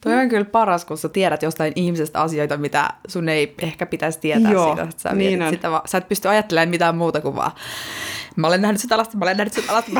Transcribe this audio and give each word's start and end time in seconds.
Toi 0.00 0.14
on 0.14 0.28
kyllä 0.28 0.44
paras, 0.44 0.84
kun 0.84 0.98
sä 0.98 1.08
tiedät 1.08 1.42
jostain 1.42 1.72
ihmisestä 1.76 2.20
asioita, 2.20 2.56
mitä 2.56 2.90
sun 3.08 3.28
ei 3.28 3.54
ehkä 3.62 3.86
pitäisi 3.86 4.18
tietää 4.20 4.52
Joo, 4.52 4.66
siitä, 4.66 4.82
että 4.82 5.02
sä, 5.02 5.12
niin 5.14 5.42
on. 5.42 5.50
sitä. 5.50 5.82
Sä 5.86 5.98
et 5.98 6.08
pysty 6.08 6.28
ajattelemaan 6.28 6.68
mitään 6.68 6.96
muuta 6.96 7.20
kuin 7.20 7.36
vaan, 7.36 7.52
mä 8.36 8.46
olen 8.46 8.62
nähnyt 8.62 8.80
sitä 8.80 8.94
alasta, 8.94 9.16
mä 9.16 9.24
olen 9.24 9.36
nähnyt 9.36 9.52
sitä 9.52 9.72
alasta. 9.72 9.90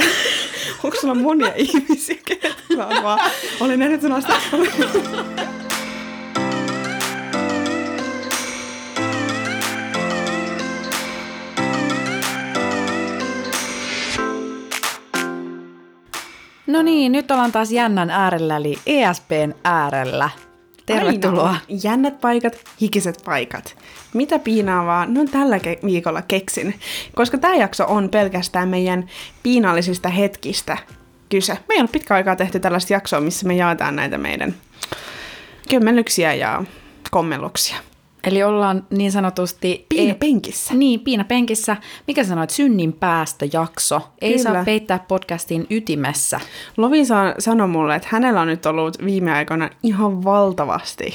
Onko 0.84 0.96
sulla 1.00 1.14
monia 1.14 1.52
ihmisiä, 1.56 2.16
kenet 2.24 2.64
mä 2.76 2.86
oon 2.86 3.02
vaan, 3.02 3.30
olen 3.60 3.78
nähnyt 3.78 4.00
sellaista... 4.00 4.32
No 16.70 16.82
niin, 16.82 17.12
nyt 17.12 17.30
ollaan 17.30 17.52
taas 17.52 17.73
jännän 17.73 18.10
äärellä, 18.10 18.56
eli 18.56 18.78
ESPn 18.86 19.55
äärellä. 19.64 20.30
Tervetuloa. 20.86 21.48
Aina 21.48 21.60
Jännät 21.82 22.20
paikat, 22.20 22.56
hikiset 22.80 23.22
paikat. 23.24 23.76
Mitä 24.14 24.38
piinaavaa? 24.38 25.06
No 25.06 25.24
tällä 25.24 25.56
ke- 25.59 25.86
viikolla 25.86 26.22
keksin. 26.22 26.74
Koska 27.14 27.38
tämä 27.38 27.54
jakso 27.54 27.84
on 27.88 28.09
pelkästään 28.09 28.68
meidän 28.68 29.09
piinallisista 29.42 30.09
hetkistä 30.09 30.78
kyse. 31.28 31.52
Me 31.68 31.74
ei 31.74 31.80
ole 31.80 31.88
pitkä 31.92 32.14
aikaa 32.14 32.36
tehty 32.36 32.60
tällaista 32.60 32.92
jaksoa, 32.92 33.20
missä 33.20 33.46
me 33.46 33.54
jaetaan 33.54 33.96
näitä 33.96 34.18
meidän 34.18 34.54
kömmellyksiä 35.70 36.34
ja 36.34 36.64
kommelluksia. 37.10 37.76
Eli 38.24 38.42
ollaan 38.42 38.87
niin 38.91 39.12
sanotusti... 39.12 39.87
Piina 39.88 40.15
penkissä. 40.15 40.74
Niin, 40.74 41.01
Piina 41.01 41.24
penkissä. 41.24 41.77
Mikä 42.06 42.24
sanoit? 42.24 42.51
Synnin 42.51 42.93
päästöjakso. 42.93 44.01
Ei 44.20 44.33
Kyllä. 44.33 44.43
saa 44.43 44.65
peittää 44.65 45.05
podcastin 45.09 45.66
ytimessä. 45.70 46.41
Lovi 46.77 47.05
sa- 47.05 47.34
sanoi 47.38 47.69
mulle, 47.69 47.96
että 47.96 48.09
hänellä 48.10 48.41
on 48.41 48.46
nyt 48.48 48.66
ollut 48.66 49.05
viime 49.05 49.33
aikoina 49.33 49.70
ihan 49.83 50.24
valtavasti 50.24 51.15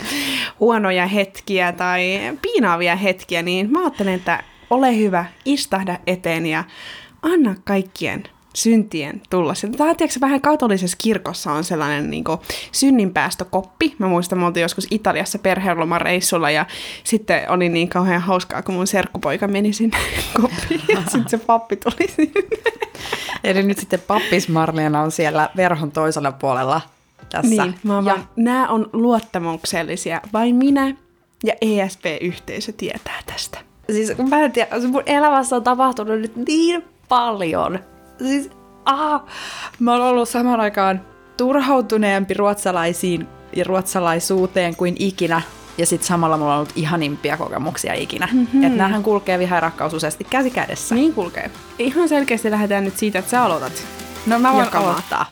huonoja 0.60 1.06
hetkiä 1.06 1.72
tai 1.72 2.20
piinaavia 2.42 2.96
hetkiä, 2.96 3.42
niin 3.42 3.72
mä 3.72 3.80
ajattelen, 3.80 4.14
että 4.14 4.44
ole 4.70 4.96
hyvä, 4.96 5.24
istahda 5.44 5.98
eteen 6.06 6.46
ja 6.46 6.64
anna 7.22 7.54
kaikkien 7.64 8.22
syntien 8.54 9.22
tulla. 9.30 9.54
Tämä 9.76 9.90
on 9.90 9.96
tiedätkö, 9.96 10.20
vähän 10.20 10.40
katolisessa 10.40 10.96
kirkossa 11.02 11.52
on 11.52 11.64
sellainen 11.64 12.10
niin 12.10 12.24
kuin, 12.24 12.38
synninpäästökoppi. 12.72 13.94
Mä 13.98 14.08
muistan, 14.08 14.38
me 14.38 14.46
oltiin 14.46 14.62
joskus 14.62 14.86
Italiassa 14.90 15.38
perhelomareissulla 15.38 16.50
ja 16.50 16.66
sitten 17.04 17.50
oli 17.50 17.68
niin 17.68 17.88
kauhean 17.88 18.20
hauskaa, 18.20 18.62
kun 18.62 18.74
mun 18.74 18.86
serkkupoika 18.86 19.48
meni 19.48 19.72
sinne 19.72 19.98
koppiin 20.40 20.82
ja 20.88 21.02
sitten 21.02 21.28
se 21.28 21.38
pappi 21.38 21.76
tuli 21.76 22.08
sinne. 22.16 22.40
Eli 23.44 23.62
nyt 23.62 23.78
sitten 23.78 24.00
pappis 24.00 24.48
Marleena 24.48 25.00
on 25.00 25.10
siellä 25.10 25.48
verhon 25.56 25.92
toisella 25.92 26.32
puolella 26.32 26.80
tässä. 27.30 27.64
Niin, 27.64 27.74
mä 27.82 27.94
ja 27.94 28.04
vaan, 28.04 28.28
nämä 28.36 28.68
on 28.68 28.90
luottamuksellisia. 28.92 30.20
Vain 30.32 30.56
minä 30.56 30.96
ja 31.44 31.54
ESP-yhteisö 31.60 32.72
tietää 32.72 33.22
tästä. 33.26 33.58
siis 33.92 34.10
kun 34.10 34.28
mä 34.28 34.40
en 34.40 34.52
tiedä, 34.52 34.68
mun 34.88 35.02
elämässä 35.06 35.56
on 35.56 35.62
tapahtunut 35.62 36.20
nyt 36.20 36.36
niin 36.36 36.84
paljon. 37.08 37.78
Siis, 38.18 38.50
ah, 38.84 39.22
mä 39.78 39.92
oon 39.92 40.02
ollut 40.02 40.28
saman 40.28 40.60
aikaan 40.60 41.00
turhautuneempi 41.36 42.34
ruotsalaisiin 42.34 43.28
ja 43.56 43.64
ruotsalaisuuteen 43.64 44.76
kuin 44.76 44.96
ikinä. 44.98 45.42
Ja 45.78 45.86
sitten 45.86 46.08
samalla 46.08 46.36
mulla 46.36 46.52
on 46.52 46.56
ollut 46.56 46.72
ihanimpia 46.76 47.36
kokemuksia 47.36 47.94
ikinä. 47.94 48.28
Mm-hmm. 48.32 48.62
Että 48.62 48.78
näähän 48.78 49.02
kulkee 49.02 49.38
viha 49.38 49.56
ja 49.56 49.60
rakkaus 49.60 49.94
useasti 49.94 50.24
käsi 50.24 50.50
kädessä. 50.50 50.94
Niin 50.94 51.14
kulkee. 51.14 51.50
Ihan 51.78 52.08
selkeästi 52.08 52.50
lähdetään 52.50 52.84
nyt 52.84 52.98
siitä, 52.98 53.18
että 53.18 53.30
sä 53.30 53.42
aloitat. 53.42 53.72
No 54.26 54.38
mä 54.38 54.52
voin 54.52 54.76
aloittaa. 54.76 55.26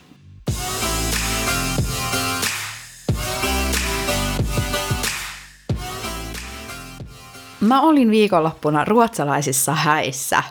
Mä 7.60 7.80
olin 7.80 8.10
viikonloppuna 8.10 8.84
ruotsalaisissa 8.84 9.74
häissä. 9.74 10.42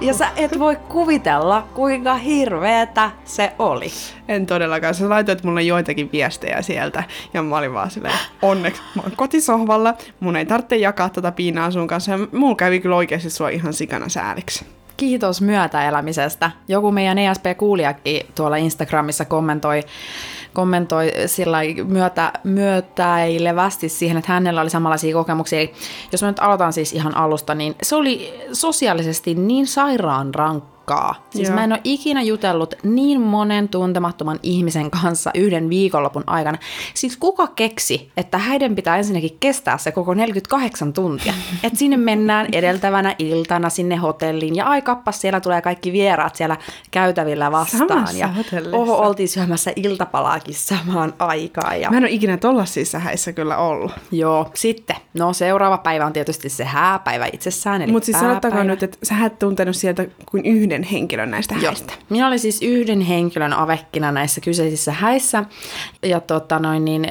Ja 0.00 0.14
sä 0.14 0.28
et 0.36 0.58
voi 0.58 0.76
kuvitella, 0.76 1.68
kuinka 1.74 2.14
hirveetä 2.14 3.10
se 3.24 3.52
oli. 3.58 3.86
En 4.28 4.46
todellakaan. 4.46 4.94
Sä 4.94 5.08
laitoit 5.08 5.44
mulle 5.44 5.62
joitakin 5.62 6.12
viestejä 6.12 6.62
sieltä. 6.62 7.04
Ja 7.34 7.42
mä 7.42 7.58
olin 7.58 7.74
vaan 7.74 7.90
silleen, 7.90 8.18
onneksi 8.42 8.82
mä 8.94 9.02
oon 9.02 9.12
kotisohvalla. 9.16 9.94
Mun 10.20 10.36
ei 10.36 10.46
tarvitse 10.46 10.76
jakaa 10.76 11.08
tätä 11.08 11.32
piinaa 11.32 11.70
sun 11.70 11.86
kanssa. 11.86 12.12
Ja 12.12 12.18
mulla 12.32 12.56
kävi 12.56 12.80
kyllä 12.80 12.96
oikeasti 12.96 13.30
sua 13.30 13.48
ihan 13.48 13.72
sikana 13.72 14.08
sääliksi. 14.08 14.66
Kiitos 14.96 15.40
myötäelämisestä. 15.40 16.50
Joku 16.68 16.92
meidän 16.92 17.18
ESP-kuulijakin 17.18 18.26
tuolla 18.34 18.56
Instagramissa 18.56 19.24
kommentoi, 19.24 19.82
kommentoi 20.54 21.12
sillä 21.26 21.58
myötä, 21.86 22.32
myötäilevästi 22.44 23.88
siihen, 23.88 24.16
että 24.16 24.32
hänellä 24.32 24.60
oli 24.60 24.70
samanlaisia 24.70 25.14
kokemuksia. 25.14 25.60
Eli 25.60 25.72
jos 26.12 26.22
mä 26.22 26.28
nyt 26.28 26.38
aloitan 26.40 26.72
siis 26.72 26.92
ihan 26.92 27.16
alusta, 27.16 27.54
niin 27.54 27.74
se 27.82 27.96
oli 27.96 28.34
sosiaalisesti 28.52 29.34
niin 29.34 29.66
sairaan 29.66 30.34
rankkaa. 30.34 30.73
Siis 31.30 31.48
Joo. 31.48 31.54
mä 31.54 31.64
en 31.64 31.72
ole 31.72 31.80
ikinä 31.84 32.22
jutellut 32.22 32.74
niin 32.82 33.20
monen 33.20 33.68
tuntemattoman 33.68 34.38
ihmisen 34.42 34.90
kanssa 34.90 35.30
yhden 35.34 35.68
viikonlopun 35.68 36.24
aikana. 36.26 36.58
Siis 36.94 37.16
kuka 37.16 37.46
keksi, 37.46 38.10
että 38.16 38.38
häiden 38.38 38.74
pitää 38.74 38.96
ensinnäkin 38.96 39.36
kestää 39.40 39.78
se 39.78 39.92
koko 39.92 40.14
48 40.14 40.92
tuntia? 40.92 41.34
Että 41.64 41.78
sinne 41.78 41.96
mennään 41.96 42.46
edeltävänä 42.52 43.14
iltana 43.18 43.70
sinne 43.70 43.96
hotelliin 43.96 44.56
ja 44.56 44.66
ai 44.66 44.82
kappas, 44.82 45.20
siellä 45.20 45.40
tulee 45.40 45.62
kaikki 45.62 45.92
vieraat 45.92 46.36
siellä 46.36 46.56
käytävillä 46.90 47.52
vastaan. 47.52 47.88
Samassa 47.88 48.18
ja 48.18 48.28
hotellissa. 48.28 48.76
oho, 48.76 48.96
oltiin 48.96 49.28
syömässä 49.28 49.72
iltapalaakin 49.76 50.54
samaan 50.54 51.14
aikaan. 51.18 51.80
Ja 51.80 51.90
Mä 51.90 51.96
en 51.96 52.02
ole 52.02 52.10
ikinä 52.10 52.36
tollaisissa 52.36 52.98
häissä 52.98 53.32
kyllä 53.32 53.56
ollut. 53.56 53.92
Joo, 54.10 54.50
sitten. 54.54 54.96
No 55.14 55.32
seuraava 55.32 55.78
päivä 55.78 56.06
on 56.06 56.12
tietysti 56.12 56.48
se 56.48 56.64
hääpäivä 56.64 57.28
itsessään, 57.32 57.82
eli 57.82 57.92
Mutta 57.92 58.06
siis 58.06 58.20
sanottakoon 58.20 58.66
nyt, 58.66 58.82
että 58.82 58.98
sä 59.02 59.14
et 59.26 59.38
tuntenut 59.38 59.76
sieltä 59.76 60.06
kuin 60.30 60.46
yhden 60.46 60.73
henkilön 60.82 61.30
näistä 61.30 61.54
Joo. 61.54 61.64
häistä. 61.64 61.92
Minä 62.08 62.28
olin 62.28 62.38
siis 62.38 62.62
yhden 62.62 63.00
henkilön 63.00 63.52
avekkina 63.52 64.12
näissä 64.12 64.40
kyseisissä 64.40 64.92
häissä. 64.92 65.44
Ja 66.02 66.20
tota 66.20 66.58
noin, 66.58 66.84
niin, 66.84 67.08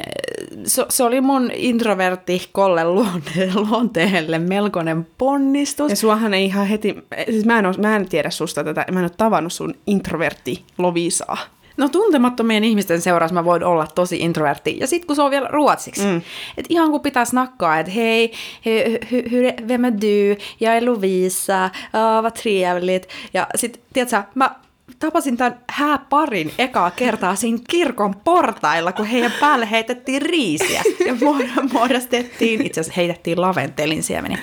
se, 0.66 0.86
se 0.90 1.04
oli 1.04 1.22
mun 1.22 1.52
introvertti 1.54 2.50
kolle 2.52 2.84
luonte, 2.84 3.50
luonteelle 3.56 4.40
melkoinen 4.40 5.08
ponnistus. 5.18 5.90
Ja 5.90 5.96
suahan 5.96 6.34
ei 6.34 6.46
ihan 6.46 6.68
heti, 6.68 6.96
siis 7.30 7.46
mä 7.46 7.60
en, 7.60 7.66
oo, 7.66 7.74
mä 7.78 7.96
en 7.96 8.10
tiedä 8.10 8.30
susta 8.30 8.64
tätä, 8.64 8.86
mä 8.92 9.00
en 9.00 9.06
ole 9.06 9.12
tavannut 9.18 9.54
sun 9.54 9.76
introvertti 9.88 10.64
Lovisaa. 10.78 11.38
No 11.78 11.90
tuntemattomien 11.90 12.64
ihmisten 12.64 13.02
seurassa 13.02 13.34
mä 13.34 13.46
voin 13.46 13.64
olla 13.64 13.88
tosi 13.96 14.20
introvertti. 14.20 14.78
Ja 14.80 14.88
sit 14.88 15.06
kun 15.06 15.16
se 15.16 15.22
on 15.22 15.32
vielä 15.32 15.48
ruotsiksi. 15.48 16.06
Mm. 16.06 16.22
Et 16.58 16.66
ihan 16.70 16.92
kun 16.92 17.02
pitäisi 17.02 17.36
nakkaa, 17.36 17.80
että 17.80 17.92
hei, 17.92 18.32
hy, 18.66 19.44
vem 19.68 19.86
är 19.86 19.92
du? 19.92 20.36
Jag 20.60 20.78
är 20.78 20.82
Lovisa, 20.82 21.66
uh, 21.66 22.24
vad 22.24 22.34
trevligt. 22.34 23.08
Ja 23.34 23.48
sit, 23.56 23.82
tiedätkö, 23.94 24.24
mä 24.36 24.56
tapasin 25.00 25.38
tämän 25.38 25.60
hääparin 25.70 26.54
ekaa 26.58 26.92
kertaa 26.92 27.36
siinä 27.36 27.60
kirkon 27.70 28.16
portailla, 28.24 28.92
kun 28.92 29.06
heidän 29.06 29.32
päälle 29.40 29.72
heitettiin 29.72 30.22
riisiä. 30.22 30.84
Ja 31.06 31.14
muod- 31.26 31.74
muodostettiin, 31.74 32.66
itse 32.66 32.82
asiassa 32.82 33.02
heitettiin 33.02 33.42
laventelin 33.42 34.04
siemeni, 34.04 34.38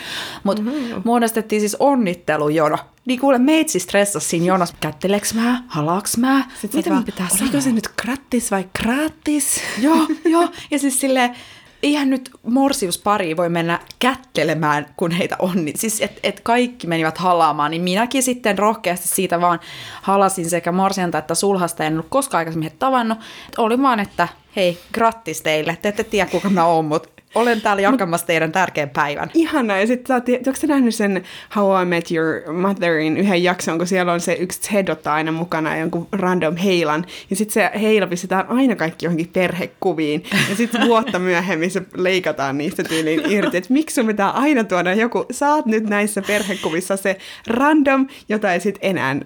mutta 0.45 0.63
mm-hmm. 0.63 1.03
muodostettiin 1.05 1.61
siis 1.61 1.77
onnittelujono. 1.79 2.79
Niin 3.07 3.21
kuule, 3.21 3.39
meitsi 3.39 3.79
stressasi 3.79 4.29
siinä 4.29 4.47
jonossa. 4.47 4.77
Kätteleks 4.81 5.35
mä? 5.35 5.63
Halaks 5.69 6.17
mä? 6.17 6.45
Sitten 6.61 6.79
Mitä 6.79 6.91
vaan, 6.91 7.05
pitää 7.05 7.27
Oliko 7.31 7.47
sanoa? 7.47 7.61
se 7.61 7.73
nyt 7.73 7.89
grattis 8.03 8.51
vai 8.51 8.65
gratis? 8.83 9.61
Joo, 9.81 10.07
joo. 10.25 10.49
Ja 10.71 10.79
siis 10.79 11.01
silleen, 11.01 11.37
eihän 11.83 12.11
nyt 12.11 12.31
morsiuspari 12.43 13.37
voi 13.37 13.49
mennä 13.49 13.81
kättelemään, 13.99 14.87
kun 14.97 15.11
heitä 15.11 15.37
on. 15.39 15.65
Niin 15.65 15.79
Siis, 15.79 16.01
että 16.01 16.21
et 16.23 16.41
kaikki 16.41 16.87
menivät 16.87 17.19
halaamaan, 17.19 17.71
niin 17.71 17.83
minäkin 17.83 18.23
sitten 18.23 18.59
rohkeasti 18.59 19.09
siitä 19.09 19.41
vaan 19.41 19.61
halasin 20.03 20.51
sekä 20.51 20.73
morsianta 20.73 21.19
että 21.19 21.35
sulhasta. 21.35 21.85
En 21.85 21.93
ollut 21.93 22.07
koskaan 22.09 22.39
aikaisemmin 22.39 22.73
tavannut. 22.79 23.19
Oli 23.59 23.83
vaan, 23.83 24.01
että 24.01 24.29
hei, 24.57 24.79
grattis 24.93 25.43
teille. 25.43 25.79
Te 25.83 25.89
ette 25.89 26.05
tiedä, 26.05 26.31
kuka 26.31 26.51
mä 26.51 26.65
oon, 26.65 26.85
mutta 26.85 27.20
olen 27.35 27.61
täällä 27.61 27.83
jakamassa 27.83 28.27
teidän 28.27 28.53
tärkeän 28.53 28.91
päivän. 28.91 29.31
Ihana, 29.35 29.79
ja 29.79 29.87
sitten 29.87 30.17
onko 30.17 30.61
sä 30.61 30.67
nähnyt 30.67 30.95
sen 30.95 31.23
How 31.57 31.83
I 31.83 31.85
Met 31.85 32.11
Your 32.11 32.53
Motherin 32.53 33.17
yhden 33.17 33.43
jakson, 33.43 33.79
kun 33.79 33.87
siellä 33.87 34.13
on 34.13 34.21
se 34.21 34.33
yksi 34.33 34.61
Ted 34.61 34.89
ottaa 34.89 35.15
aina 35.15 35.33
mukana 35.33 35.77
jonkun 35.77 36.09
random 36.13 36.57
heilan, 36.57 37.07
ja 37.31 37.37
sitten 37.37 37.53
se 37.53 37.71
heila 37.81 38.07
pistetään 38.07 38.49
aina 38.49 38.77
kaikki 38.77 39.07
johonkin 39.07 39.31
perhekuviin, 39.33 40.25
ja 40.51 40.57
sitten 40.57 40.87
vuotta 40.87 41.19
myöhemmin 41.31 41.71
se 41.71 41.83
leikataan 41.95 42.59
niistä 42.59 42.85
tyyliin 42.85 43.31
irti, 43.31 43.57
että 43.57 43.73
miksi 43.73 43.95
sun 43.95 44.07
pitää 44.07 44.31
aina 44.31 44.65
tuoda 44.65 44.95
joku, 44.95 45.27
saat 45.31 45.67
nyt 45.67 45.85
näissä 45.85 46.23
perhekuvissa 46.23 46.97
se 46.97 47.19
random, 47.47 48.07
jota 48.29 48.53
ei 48.53 48.61
sitten 48.61 48.91
enää 48.91 49.17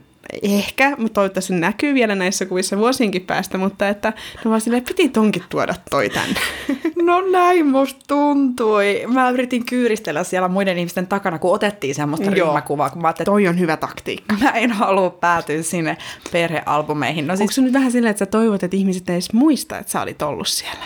ehkä, 0.43 0.91
mutta 0.99 1.15
toivottavasti 1.15 1.53
se 1.53 1.59
näkyy 1.59 1.95
vielä 1.95 2.15
näissä 2.15 2.47
kuvissa 2.47 2.79
vuosienkin 2.79 3.23
päästä, 3.23 3.59
mutta 3.59 3.89
että 3.89 4.13
ne 4.45 4.51
vaan 4.51 4.61
silleen, 4.61 4.85
piti 4.85 5.09
tonkin 5.09 5.43
tuoda 5.49 5.75
toi 5.91 6.11
tänne. 6.11 6.41
No 7.05 7.21
näin 7.21 7.67
musta 7.67 8.01
tuntui. 8.07 9.03
Mä 9.07 9.31
yritin 9.31 9.67
kyyristellä 9.67 10.25
siellä 10.25 10.49
muiden 10.49 10.79
ihmisten 10.79 11.07
takana, 11.07 11.39
kun 11.39 11.55
otettiin 11.55 11.95
semmoista 11.95 12.31
Joo. 12.31 12.47
ryhmäkuvaa, 12.47 12.91
kun 12.91 13.03
mä 13.03 13.09
ajattelin, 13.09 13.25
Toi 13.25 13.49
on 13.49 13.59
hyvä 13.59 13.77
taktiikka. 13.77 14.35
että 14.35 14.45
mä 14.51 14.51
en 14.51 14.73
halua 14.73 15.11
päätyä 15.11 15.63
sinne 15.63 15.97
perhealbumeihin. 16.33 17.27
No 17.27 17.33
Onko 17.33 17.39
siis 17.47 17.55
se 17.55 17.61
nyt 17.63 17.73
vähän 17.73 17.93
silleen, 17.93 18.11
että 18.11 18.19
sä 18.19 18.27
toivot, 18.27 18.63
että 18.63 18.77
ihmiset 18.77 19.11
edes 19.11 19.33
muista, 19.33 19.79
että 19.79 19.93
sä 19.93 20.03
olit 20.03 20.23
ollut 20.23 20.49
siellä? 20.49 20.85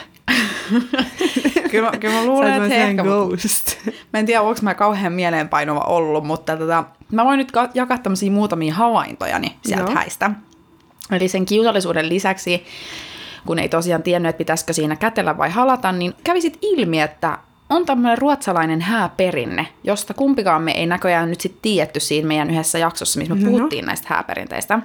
Kyllä, 1.70 1.91
mä- 1.91 1.97
kyllä 1.99 2.15
mä 2.15 2.25
luulen, 2.26 2.53
että 2.53 2.65
ehkä... 2.65 3.03
sellainen 3.03 3.06
ghost. 3.06 3.76
Mä 4.12 4.19
en 4.20 4.26
tiedä, 4.26 4.43
onko 4.43 4.61
mä 4.62 4.75
kauhean 4.75 5.12
mieleenpainuva 5.12 5.81
ollut, 5.81 6.25
mutta 6.25 6.56
tota, 6.56 6.85
mä 7.12 7.25
voin 7.25 7.38
nyt 7.38 7.53
ka- 7.53 7.69
jakaa 7.75 7.99
tämmöisiä 7.99 8.31
muutamia 8.31 8.75
havaintojani 8.75 9.56
sieltä 9.67 9.85
Joo. 9.91 9.94
häistä. 9.94 10.31
Eli 11.12 11.29
sen 11.29 11.47
kiusallisuuden 11.47 12.09
lisäksi, 12.09 12.65
kun 13.47 13.59
ei 13.59 13.69
tosiaan 13.69 14.03
tiennyt, 14.03 14.29
että 14.31 14.38
pitäisikö 14.38 14.73
siinä 14.73 14.97
kätellä 14.97 15.38
vai 15.38 15.50
halata, 15.50 15.93
niin 15.93 16.15
kävi 16.25 16.41
sit 16.41 16.59
ilmi, 16.62 17.00
että 17.00 17.38
on 17.71 17.87
tämmöinen 17.87 18.19
ruotsalainen 18.19 18.81
hääperinne, 18.81 19.67
josta 19.85 20.14
kumpikaan 20.14 20.62
me 20.62 20.73
ei 20.73 20.87
näköjään 20.87 21.31
nyt 21.31 21.41
sitten 21.41 21.62
tietty 21.62 22.00
siinä 22.00 22.29
meidän 22.29 22.50
yhdessä 22.50 22.79
jaksossa, 22.79 23.19
missä 23.19 23.35
me 23.35 23.41
No. 23.41 23.50
puhuttiin 23.50 23.85
näistä 23.87 24.06
hääperinteistä. 24.11 24.79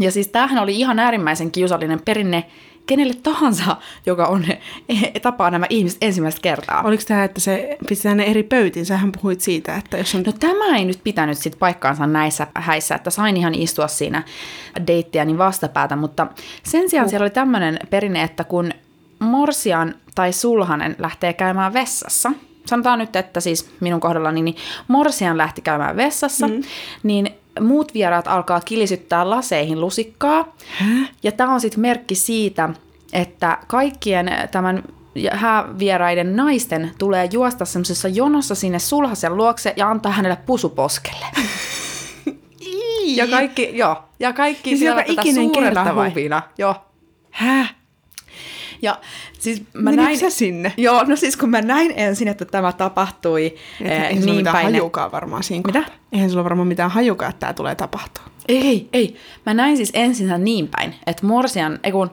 Ja 0.00 0.12
siis 0.12 0.28
tämähän 0.28 0.62
oli 0.62 0.78
ihan 0.78 0.98
äärimmäisen 0.98 1.50
kiusallinen 1.50 2.00
perinne 2.04 2.44
kenelle 2.86 3.14
tahansa, 3.22 3.76
joka 4.06 4.26
on, 4.26 4.44
tapaa 5.22 5.50
nämä 5.50 5.66
ihmiset 5.70 5.98
ensimmäistä 6.00 6.40
kertaa. 6.40 6.82
Oliko 6.82 7.02
tämä, 7.06 7.24
että 7.24 7.40
se 7.40 7.78
pistetään 7.88 8.16
ne 8.16 8.24
eri 8.24 8.42
pöytiin? 8.42 8.86
Sähän 8.86 9.12
puhuit 9.12 9.40
siitä, 9.40 9.76
että 9.76 9.98
jos 9.98 10.14
on... 10.14 10.22
No 10.26 10.32
tämä 10.32 10.76
ei 10.76 10.84
nyt 10.84 11.00
pitänyt 11.04 11.38
sit 11.38 11.58
paikkaansa 11.58 12.06
näissä 12.06 12.46
häissä, 12.54 12.94
että 12.94 13.10
sain 13.10 13.36
ihan 13.36 13.54
istua 13.54 13.88
siinä 13.88 14.22
deittiäni 14.86 15.38
vastapäätä, 15.38 15.96
mutta 15.96 16.26
sen 16.62 16.90
sijaan 16.90 17.08
siellä 17.08 17.24
oli 17.24 17.30
tämmöinen 17.30 17.78
perinne, 17.90 18.22
että 18.22 18.44
kun 18.44 18.70
morsian 19.18 19.94
tai 20.14 20.32
sulhanen 20.32 20.96
lähtee 20.98 21.32
käymään 21.32 21.72
vessassa, 21.72 22.32
sanotaan 22.66 22.98
nyt, 22.98 23.16
että 23.16 23.40
siis 23.40 23.70
minun 23.80 24.00
kohdallani 24.00 24.42
niin 24.42 24.56
morsian 24.88 25.38
lähti 25.38 25.62
käymään 25.62 25.96
vessassa, 25.96 26.48
mm. 26.48 26.62
niin 27.02 27.30
muut 27.60 27.94
vieraat 27.94 28.28
alkaa 28.28 28.60
kilisyttää 28.60 29.30
laseihin 29.30 29.80
lusikkaa. 29.80 30.56
Häh? 30.68 31.10
Ja 31.22 31.32
tämä 31.32 31.54
on 31.54 31.60
sitten 31.60 31.80
merkki 31.80 32.14
siitä, 32.14 32.68
että 33.12 33.58
kaikkien 33.66 34.30
tämän 34.50 34.82
häävieraiden 35.32 36.36
naisten 36.36 36.90
tulee 36.98 37.28
juosta 37.32 37.64
semmoisessa 37.64 38.08
jonossa 38.08 38.54
sinne 38.54 38.78
sulhasen 38.78 39.36
luokse 39.36 39.74
ja 39.76 39.90
antaa 39.90 40.12
hänelle 40.12 40.38
pusuposkelle. 40.46 41.26
ja 43.16 43.26
kaikki, 43.26 43.70
joo, 43.72 43.96
ja 44.20 44.32
kaikki 44.32 44.70
Siis 44.70 44.80
siellä 44.80 45.00
joka 45.00 45.12
tätä 45.12 45.22
ikinen 45.22 45.44
suurena 45.44 45.84
kerta 45.84 46.04
huvina. 46.08 46.42
Joo. 46.58 46.74
Häh? 47.30 47.79
Ja 48.82 48.98
siis 49.38 49.62
mä 49.72 49.82
Menikö 49.82 50.02
näin... 50.02 50.18
sä 50.18 50.30
sinne? 50.30 50.72
Joo, 50.76 51.04
no 51.04 51.16
siis 51.16 51.36
kun 51.36 51.50
mä 51.50 51.62
näin 51.62 51.92
ensin, 51.96 52.28
että 52.28 52.44
tämä 52.44 52.72
tapahtui 52.72 53.54
Eihän 53.80 54.02
eh, 54.02 54.08
ei 54.08 54.18
niin 54.18 54.44
päin... 54.44 54.64
hajukaan 54.64 55.12
varmaan 55.12 55.42
siinä 55.42 55.62
Mitä? 55.66 55.78
kohtaa. 55.78 55.96
Eihän 56.12 56.30
sulla 56.30 56.44
varmaan 56.44 56.68
mitään 56.68 56.90
hajukaan, 56.90 57.30
että 57.30 57.40
tämä 57.40 57.52
tulee 57.52 57.74
tapahtua. 57.74 58.24
Ei, 58.48 58.88
ei. 58.92 59.16
Mä 59.46 59.54
näin 59.54 59.76
siis 59.76 59.90
ensin 59.94 60.28
niin 60.38 60.68
päin, 60.68 60.94
että 61.06 61.26
Morsian, 61.26 61.78
ei 61.82 61.92
kun 61.92 62.10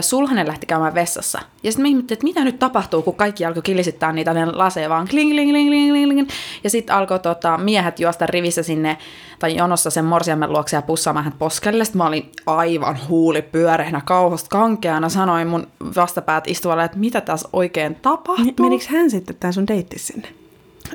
Sulhanen 0.00 0.48
lähti 0.48 0.66
käymään 0.66 0.94
vessassa. 0.94 1.38
Ja 1.62 1.72
sitten 1.72 1.82
mä 1.82 1.88
ihmettelin, 1.88 2.16
että 2.16 2.24
mitä 2.24 2.44
nyt 2.44 2.58
tapahtuu, 2.58 3.02
kun 3.02 3.14
kaikki 3.14 3.44
alkoi 3.44 3.62
kilisittää 3.62 4.12
niitä 4.12 4.34
ne 4.34 4.46
laseja 4.46 4.88
vaan 4.88 5.08
kling, 5.08 5.30
kling, 5.30 5.50
kling, 5.50 5.68
kling, 5.68 5.90
kling, 5.92 6.12
kling. 6.12 6.28
Ja 6.64 6.70
sitten 6.70 6.96
alkoi 6.96 7.18
tota, 7.18 7.58
miehet 7.58 8.00
juosta 8.00 8.26
rivissä 8.26 8.62
sinne, 8.62 8.98
tai 9.38 9.56
jonossa 9.56 9.90
sen 9.90 10.04
morsiamen 10.04 10.52
luokse 10.52 10.76
ja 10.76 10.82
pussaamaan 10.82 11.24
hän 11.24 11.34
poskelle. 11.38 11.84
Sitten 11.84 11.98
mä 11.98 12.06
olin 12.06 12.32
aivan 12.46 12.98
huuli 13.08 13.42
pyöreänä 13.42 14.00
kauhosta 14.04 14.48
kankeana. 14.50 15.08
Sanoin 15.08 15.48
mun 15.48 15.66
vastapäät 15.96 16.48
istuvalle, 16.48 16.84
että 16.84 16.98
mitä 16.98 17.20
tässä 17.20 17.48
oikein 17.52 17.94
tapahtuu. 17.94 18.44
Me- 18.44 18.54
Menikö 18.58 18.84
hän 18.88 19.10
sitten 19.10 19.36
tämä 19.40 19.52
sun 19.52 19.66
deitti 19.66 19.98
sinne? 19.98 20.28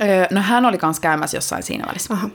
Öö, 0.02 0.28
no 0.32 0.42
hän 0.42 0.66
oli 0.66 0.78
kans 0.78 1.00
käymässä 1.00 1.38
jossain 1.38 1.64
siinä 1.64 1.86
välissä. 1.88 2.14
Aha. 2.14 2.30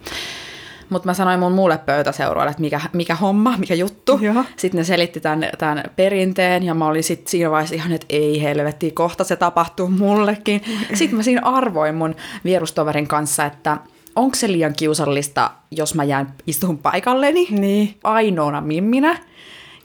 Mutta 0.91 1.07
mä 1.07 1.15
sanoin 1.15 1.41
mun 1.41 1.53
muulle 1.53 1.79
pöytäseuroille, 1.79 2.51
että 2.51 2.61
mikä, 2.61 2.81
mikä 2.93 3.15
homma, 3.15 3.55
mikä 3.59 3.75
juttu. 3.75 4.19
Joo. 4.23 4.45
Sitten 4.57 4.79
ne 4.79 4.85
selitti 4.85 5.21
tämän, 5.21 5.49
tämän 5.59 5.85
perinteen 5.97 6.63
ja 6.63 6.75
mä 6.75 6.87
olin 6.87 7.05
sit 7.05 7.27
siinä 7.29 7.51
vaiheessa 7.51 7.75
ihan, 7.75 7.93
että 7.93 8.07
ei 8.11 8.43
helvetti, 8.43 8.91
kohta 8.91 9.25
se 9.25 9.37
tapahtuu 9.37 9.89
mullekin. 9.89 10.63
Sitten 10.95 11.17
mä 11.17 11.23
siinä 11.23 11.41
arvoin 11.45 11.95
mun 11.95 12.15
vierustoverin 12.45 13.09
kanssa, 13.09 13.45
että 13.45 13.77
onko 14.17 14.35
se 14.37 14.53
liian 14.53 14.73
kiusallista, 14.77 15.51
jos 15.71 15.95
mä 15.95 16.05
jään 16.05 16.35
istuun 16.47 16.79
paikalleni 16.79 17.47
Niin. 17.51 17.95
ainoana 18.05 18.61
mimminä. 18.61 19.19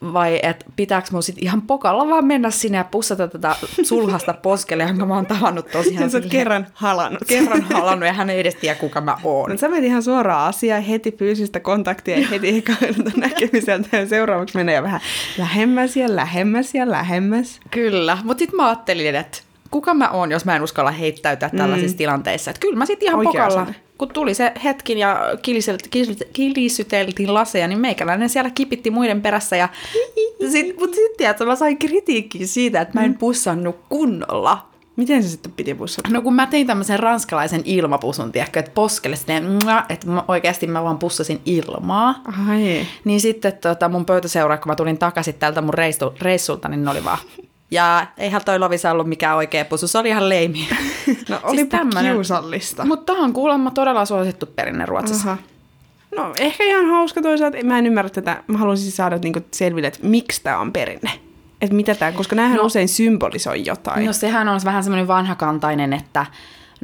Vai 0.02 0.40
että 0.44 0.66
pitääkö 0.76 1.08
mun 1.12 1.24
sit 1.24 1.36
ihan 1.40 1.62
pokalla 1.62 2.10
vaan 2.10 2.26
mennä 2.26 2.50
sinne 2.50 2.78
ja 2.78 2.84
pussata 2.84 3.28
tätä 3.28 3.56
sulhasta 3.84 4.34
poskelle, 4.34 4.84
jonka 4.84 5.06
mä 5.06 5.16
oon 5.16 5.26
tavannut 5.26 5.72
tosiaan 5.72 6.10
sä 6.12 6.22
kerran 6.22 6.68
halannut. 6.74 7.22
kerran 7.28 7.62
halannut 7.62 8.08
ja 8.08 8.14
hän 8.14 8.30
ei 8.30 8.40
edes 8.40 8.56
tiedä, 8.56 8.76
kuka 8.76 9.02
mä 9.02 9.18
oon. 9.24 9.50
No, 9.50 9.58
sä 9.58 9.70
menit 9.70 9.86
ihan 9.86 10.04
suoraan 10.04 10.50
asiaan, 10.50 10.82
heti 10.82 11.12
fyysistä 11.12 11.60
kontaktia 11.60 12.20
ja 12.20 12.28
heti 12.28 12.58
ekailta 12.58 13.12
näkemiseltä 13.18 13.98
ja 13.98 14.08
seuraavaksi 14.08 14.58
menee 14.58 14.84
vähän 14.84 15.02
lähemmäs 15.38 15.98
ja 15.98 16.16
lähemmäs 16.16 16.76
ja 16.76 16.92
lähemmäs. 16.92 17.60
Kyllä, 17.72 18.18
mutta 18.24 18.40
sitten 18.40 18.58
mä 18.58 18.68
ajattelin, 18.68 19.16
että 19.16 19.38
kuka 19.76 19.94
mä 19.94 20.10
oon, 20.10 20.32
jos 20.32 20.46
mä 20.46 20.56
en 20.56 20.62
uskalla 20.62 20.92
heittäytyä 20.92 21.50
tällaisissa 21.58 21.96
mm. 21.96 21.98
tilanteissa. 21.98 22.52
Että 22.52 22.60
kyllä 22.60 22.78
mä 22.78 22.86
sitten 22.86 23.08
ihan 23.08 23.20
Oikea 23.20 23.32
pokalla, 23.32 23.62
asenne. 23.62 23.80
kun 23.98 24.10
tuli 24.10 24.34
se 24.34 24.52
hetkin 24.64 24.98
ja 24.98 25.20
kilisyteltiin 26.34 27.34
laseja, 27.34 27.68
niin 27.68 27.80
meikäläinen 27.80 28.30
siellä 28.30 28.50
kipitti 28.50 28.92
muiden 28.92 29.22
perässä. 29.22 29.56
Ja 29.56 29.70
sit, 30.52 30.80
mutta 30.80 30.96
sitten 30.96 31.18
tiedätkö, 31.18 31.46
mä 31.46 31.56
sain 31.56 31.78
kritiikkiä 31.78 32.48
siitä, 32.48 32.82
että 32.82 33.00
mä 33.00 33.06
en 33.06 33.18
pussannut 33.18 33.80
kunnolla. 33.90 34.68
Miten 34.96 35.24
se 35.24 35.30
sitten 35.30 35.52
piti 35.52 35.74
pussata? 35.74 36.10
No 36.10 36.22
kun 36.22 36.34
mä 36.34 36.48
tein 36.48 36.68
tämmöisen 36.68 37.00
ranskalaisen 37.00 37.62
ilmapusun, 37.66 38.32
tiedätkö, 38.32 38.60
että 38.60 38.72
poskelle 38.76 39.16
sitten, 39.16 39.46
mua, 39.46 39.84
että 39.90 40.08
mä, 40.08 40.24
oikeasti 40.28 40.68
mä 40.68 40.84
vaan 40.84 41.00
pussasin 41.00 41.42
ilmaa. 41.46 42.22
Ai. 42.50 42.88
Niin 43.06 43.22
sitten 43.22 43.54
tota, 43.54 43.90
mun 43.90 44.06
pöytäseura, 44.06 44.58
kun 44.58 44.68
mä 44.68 44.76
tulin 44.76 44.98
takaisin 44.98 45.34
tältä 45.34 45.62
mun 45.62 45.74
reissu, 45.74 46.14
reissulta, 46.22 46.70
niin 46.70 46.84
ne 46.86 46.92
oli 46.92 47.04
vaan. 47.04 47.18
Ja 47.76 48.08
eihän 48.18 48.42
toi 48.46 48.60
Lovisa 48.60 48.92
ollut 48.92 49.08
mikään 49.08 49.38
oikea 49.38 49.66
pusu, 49.66 49.88
se 49.88 49.98
oli 49.98 50.10
ihan 50.10 50.30
leimi. 50.30 50.68
No 51.30 51.40
olipa 51.44 51.78
kiusallista. 52.02 52.86
Mutta 52.86 53.14
tämä 53.14 53.26
on 53.26 53.34
kuulemma 53.34 53.72
todella 53.72 54.06
suosittu 54.06 54.46
perinne 54.46 54.86
Ruotsissa. 54.86 55.32
Aha. 55.32 55.38
No 56.16 56.34
ehkä 56.40 56.64
ihan 56.64 56.86
hauska 56.86 57.22
toisaalta. 57.22 57.58
Mä 57.64 57.78
en 57.80 57.86
ymmärrä 57.88 58.10
tätä. 58.10 58.44
Mä 58.48 58.58
haluaisin 58.58 58.92
saada 58.92 59.18
niinku 59.18 59.40
selville, 59.52 59.88
että 59.88 60.00
miksi 60.04 60.44
tämä 60.44 60.60
on 60.60 60.74
perinne. 60.74 61.12
Että 61.62 61.76
mitä 61.76 61.96
tämä, 61.96 62.12
koska 62.12 62.36
näähän 62.36 62.58
No. 62.58 62.64
usein 62.64 62.88
symbolisoi 62.90 63.66
jotain. 63.66 64.06
No 64.06 64.14
sehän 64.14 64.48
on 64.48 64.60
vähän 64.66 64.84
semmoinen 64.84 65.08
vanhakantainen, 65.08 65.94
että 65.94 66.26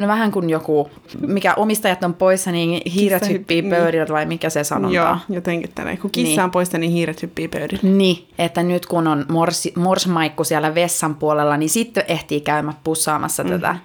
no 0.01 0.07
vähän 0.07 0.31
kuin 0.31 0.49
joku, 0.49 0.89
mikä 1.27 1.53
omistajat 1.53 2.03
on 2.03 2.13
poissa, 2.13 2.51
niin 2.51 2.81
hiiret 2.93 3.19
Kissa 3.19 3.33
hyppii 3.33 3.61
pöydillä 3.63 4.07
vai 4.09 4.25
mikä 4.25 4.49
se 4.49 4.63
sanonta 4.63 4.95
Joo, 4.95 5.17
jotenkin 5.29 5.69
tällä. 5.75 5.97
Kun 5.97 6.11
kissa 6.11 6.29
Niin. 6.29 6.41
on 6.41 6.51
poista, 6.51 6.77
niin 6.77 6.91
hiiret 6.91 7.21
hyppii 7.21 7.47
pöydillä. 7.47 7.81
Niin, 7.83 8.27
että 8.37 8.63
nyt 8.63 8.85
kun 8.85 9.07
on 9.07 9.25
morsi, 9.29 9.73
morsmaikku 9.75 10.43
siellä 10.43 10.75
vessan 10.75 11.15
puolella, 11.15 11.57
niin 11.57 11.69
sitten 11.69 12.03
ehtii 12.07 12.41
käymään 12.41 12.77
pussaamassa 12.83 13.43
mm. 13.43 13.49
tätä. 13.49 13.75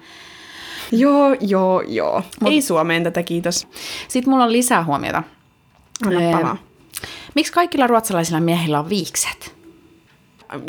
Joo, 0.91 1.35
joo, 1.41 1.81
joo. 1.81 2.23
Mut... 2.41 2.51
Ei 2.51 2.61
Suomeen 2.61 3.03
tätä, 3.03 3.23
kiitos. 3.23 3.67
Sitten 4.07 4.29
mulla 4.31 4.43
on 4.43 4.51
lisää 4.51 4.83
huomiota. 4.83 5.23
Anna 6.05 6.21
Ee, 6.21 6.31
palaa. 6.31 6.57
Miksi 7.35 7.53
kaikilla 7.53 7.87
ruotsalaisilla 7.87 8.39
miehillä 8.39 8.79
on 8.79 8.89
viikset? 8.89 9.55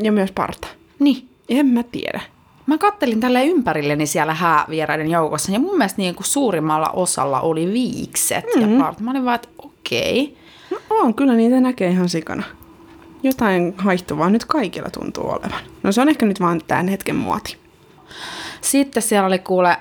Ja 0.02 0.12
myös 0.12 0.32
parta. 0.32 0.68
Niin. 0.98 1.28
En 1.48 1.66
mä 1.66 1.82
tiedä. 1.82 2.20
Mä 2.68 2.78
kattelin 2.78 3.20
tälle 3.20 3.44
ympärilleni 3.44 4.06
siellä 4.06 4.34
häävieraiden 4.34 5.10
joukossa, 5.10 5.52
ja 5.52 5.60
mun 5.60 5.78
mielestä 5.78 6.02
niin 6.02 6.14
kuin 6.14 6.26
suurimmalla 6.26 6.88
osalla 6.88 7.40
oli 7.40 7.72
viikset 7.72 8.44
mm-hmm. 8.44 8.72
ja 8.76 8.84
part. 8.84 9.00
Mä 9.00 9.10
olin 9.10 9.24
vaan, 9.24 9.34
että 9.34 9.48
okei. 9.58 10.36
No 10.70 10.78
on, 10.90 11.14
kyllä 11.14 11.34
niitä 11.34 11.60
näkee 11.60 11.90
ihan 11.90 12.08
sikana. 12.08 12.42
Jotain 13.22 13.74
haihtuvaa 13.78 14.30
nyt 14.30 14.44
kaikilla 14.44 14.90
tuntuu 14.90 15.30
olevan. 15.30 15.60
No 15.82 15.92
se 15.92 16.00
on 16.00 16.08
ehkä 16.08 16.26
nyt 16.26 16.40
vaan 16.40 16.60
tämän 16.66 16.88
hetken 16.88 17.16
muoti. 17.16 17.56
Sitten 18.60 19.02
siellä 19.02 19.26
oli 19.26 19.38
kuule, 19.38 19.76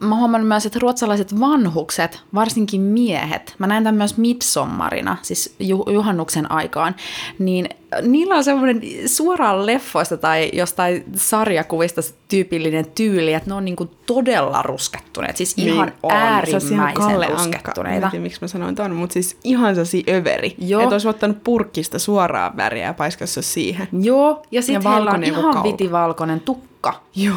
mä 0.00 0.16
huomannut 0.16 0.48
myös, 0.48 0.66
että 0.66 0.78
ruotsalaiset 0.82 1.40
vanhukset, 1.40 2.22
varsinkin 2.34 2.80
miehet, 2.80 3.54
mä 3.58 3.66
näin 3.66 3.84
tämän 3.84 3.94
myös 3.94 4.16
midsommarina, 4.16 5.16
siis 5.22 5.54
ju- 5.58 5.86
juhannuksen 5.90 6.52
aikaan, 6.52 6.94
niin 7.38 7.68
niillä 8.02 8.34
on 8.34 8.44
semmoinen 8.44 8.82
suoraan 9.06 9.66
leffoista 9.66 10.16
tai 10.16 10.50
jostain 10.52 11.04
sarjakuvista 11.16 12.00
tyypillinen 12.28 12.86
tyyli, 12.94 13.34
että 13.34 13.50
ne 13.50 13.54
on 13.54 13.64
niinku 13.64 13.90
todella 14.06 14.62
ruskettuneet, 14.62 15.36
siis 15.36 15.54
ihan 15.58 15.86
Niin 15.86 15.98
on. 16.02 16.10
Se 16.10 16.16
ihan 16.16 16.32
äärimmäisen 16.32 16.94
Kalle 16.94 17.26
Ankka. 17.26 17.38
Mä 17.38 17.44
ruskettuneita. 17.44 18.06
en 18.06 18.10
tiedä, 18.10 18.22
miksi 18.22 18.40
mä 18.42 18.48
sanoin 18.48 18.74
ton, 18.74 18.94
mutta 18.94 19.12
siis 19.12 19.36
ihan 19.44 19.74
sellaisia 19.74 20.14
överi. 20.14 20.54
Joo. 20.58 20.82
Että 20.82 20.94
olisi 20.94 21.08
ottanut 21.08 21.44
purkkista 21.44 21.98
suoraan 21.98 22.56
väriä 22.56 22.86
ja 22.86 22.94
paiskassa 22.94 23.42
siihen. 23.42 23.88
Joo, 23.92 24.42
ja 24.50 24.62
sitten 24.62 24.92
heillä 24.92 25.10
on 25.10 25.24
ihan 25.24 25.62
vitivalkoinen 25.62 26.40
tukka. 26.40 27.00
Joo. 27.16 27.34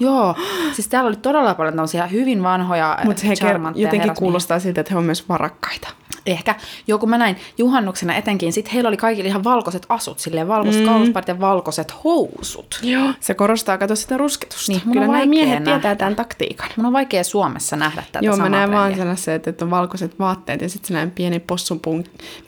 Joo, 0.00 0.34
siis 0.72 0.88
täällä 0.88 1.08
oli 1.08 1.16
todella 1.16 1.54
paljon 1.54 1.74
tämmöisiä 1.74 2.06
hyvin 2.06 2.42
vanhoja 2.42 2.98
Mutta 3.04 3.26
he 3.26 3.34
ker- 3.34 3.72
jotenkin 3.74 4.14
kuulostaa 4.14 4.60
siltä, 4.60 4.80
että 4.80 4.94
he 4.94 4.98
on 4.98 5.04
myös 5.04 5.28
varakkaita. 5.28 5.88
Ehkä. 6.26 6.54
Joku 6.86 7.06
mä 7.06 7.18
näin 7.18 7.36
juhannuksena 7.58 8.14
etenkin, 8.14 8.52
sit 8.52 8.72
heillä 8.72 8.88
oli 8.88 8.96
kaikilla 8.96 9.28
ihan 9.28 9.44
valkoiset 9.44 9.86
asut, 9.88 10.18
silleen 10.18 10.48
valkoiset 10.48 10.82
mm. 10.82 10.88
kaulusparit 10.88 11.28
ja 11.28 11.40
valkoiset 11.40 12.04
housut. 12.04 12.80
Joo. 12.82 13.12
Se 13.20 13.34
korostaa, 13.34 13.78
kato 13.78 13.96
sitä 13.96 14.16
rusketusta. 14.16 14.72
Niin, 14.72 14.80
Kyllä 14.80 15.00
on 15.00 15.00
nämä 15.00 15.12
vaikea 15.12 15.28
miehet 15.28 15.64
nähdä. 15.64 15.78
tietää 15.78 15.96
tämän 15.96 16.16
taktiikan. 16.16 16.68
Mun 16.76 16.86
on 16.86 16.92
vaikea 16.92 17.24
Suomessa 17.24 17.76
nähdä 17.76 18.02
tätä 18.12 18.26
Joo, 18.26 18.36
mä 18.36 18.48
näen 18.48 18.70
vaan 18.70 18.84
trendiä. 18.84 19.02
sellaiset, 19.02 19.48
että 19.48 19.64
on 19.64 19.70
valkoiset 19.70 20.18
vaatteet 20.18 20.60
ja 20.60 20.68
sitten 20.68 20.88
sellainen 20.88 21.10
pieni 21.10 21.40
possun 21.40 21.80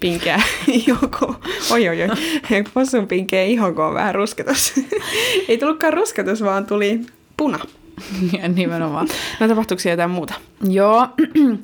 pinkeä 0.00 0.42
joku. 0.88 1.35
Oi, 1.71 1.88
oi, 1.88 2.02
oi. 2.02 2.09
Possun 2.75 3.06
pinkeä 3.06 3.47
kun 3.75 3.85
on 3.85 3.94
vähän 3.94 4.14
rusketus. 4.14 4.73
Ei 5.49 5.59
tullutkaan 5.59 5.92
rusketus, 5.92 6.42
vaan 6.42 6.66
tuli 6.66 7.00
puna. 7.37 7.59
Ja 8.43 8.49
Nimenomaan. 8.49 9.09
No 9.41 9.49
tapahtuuko 9.49 9.81
siellä 9.81 9.93
jotain 9.93 10.11
muuta? 10.11 10.35
Joo. 10.69 11.09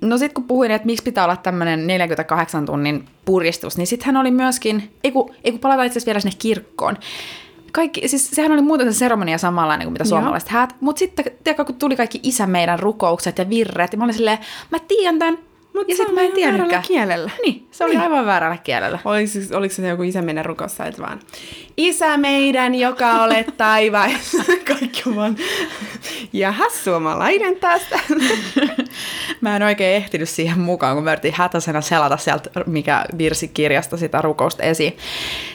No 0.00 0.18
sitten 0.18 0.34
kun 0.34 0.44
puhuin, 0.44 0.70
että 0.70 0.86
miksi 0.86 1.02
pitää 1.04 1.24
olla 1.24 1.36
tämmöinen 1.36 1.86
48 1.86 2.66
tunnin 2.66 3.04
puristus, 3.24 3.76
niin 3.76 3.86
sitten 3.86 4.06
hän 4.06 4.16
oli 4.16 4.30
myöskin, 4.30 4.90
ei 5.04 5.12
kun, 5.12 5.34
ei 5.44 5.52
kun 5.52 5.60
palataan 5.60 5.86
itse 5.86 5.98
asiassa 5.98 6.06
vielä 6.06 6.20
sinne 6.20 6.36
kirkkoon. 6.38 6.96
Kaikki, 7.72 8.08
siis 8.08 8.30
sehän 8.30 8.52
oli 8.52 8.62
muuten 8.62 8.92
se 8.92 8.98
seremonia 8.98 9.38
samanlainen 9.38 9.86
kuin 9.86 9.92
mitä 9.92 10.02
Joo. 10.02 10.08
suomalaiset 10.08 10.48
häät, 10.48 10.74
mutta 10.80 10.98
sitten 10.98 11.24
tiedätkö, 11.44 11.64
kun 11.64 11.74
tuli 11.74 11.96
kaikki 11.96 12.20
isä 12.22 12.46
meidän 12.46 12.78
rukoukset 12.78 13.38
ja 13.38 13.48
virreet, 13.48 13.92
ja 13.92 13.98
mä 13.98 14.04
olin 14.04 14.14
silleen, 14.14 14.38
mä 14.70 14.78
tiedän 14.88 15.18
tämän, 15.18 15.38
Mut 15.80 15.88
ja 15.88 15.96
sitten 15.96 16.14
mä 16.14 16.20
en 16.20 16.32
tiennytkään. 16.32 16.82
kielellä. 16.82 17.30
Niin, 17.44 17.68
se 17.70 17.84
oli 17.84 17.96
aivan 17.96 18.26
väärällä 18.26 18.56
kielellä. 18.56 18.98
Oliko, 19.04 19.56
oliko 19.56 19.74
se 19.74 19.88
joku 19.88 20.02
isä 20.02 20.22
meidän 20.22 20.44
rukossa, 20.44 20.84
että 20.84 21.02
vaan 21.02 21.20
Isä 21.76 22.16
meidän, 22.16 22.74
joka 22.74 23.22
olet 23.22 23.46
taivaissa. 23.56 24.44
Kaikki 24.68 25.02
on 25.06 25.16
vaan, 25.16 25.36
jahas, 26.32 26.84
suomalainen 26.84 27.56
tästä. 27.56 28.00
Mä 29.40 29.56
en 29.56 29.62
oikein 29.62 29.96
ehtinyt 29.96 30.28
siihen 30.28 30.58
mukaan, 30.58 30.94
kun 30.94 31.04
mä 31.04 31.12
yritin 31.12 31.34
hätäisenä 31.36 31.80
selata 31.80 32.16
sieltä, 32.16 32.50
mikä 32.66 33.04
virsikirjasta 33.18 33.96
sitä 33.96 34.22
rukousta 34.22 34.62
esiin. 34.62 34.96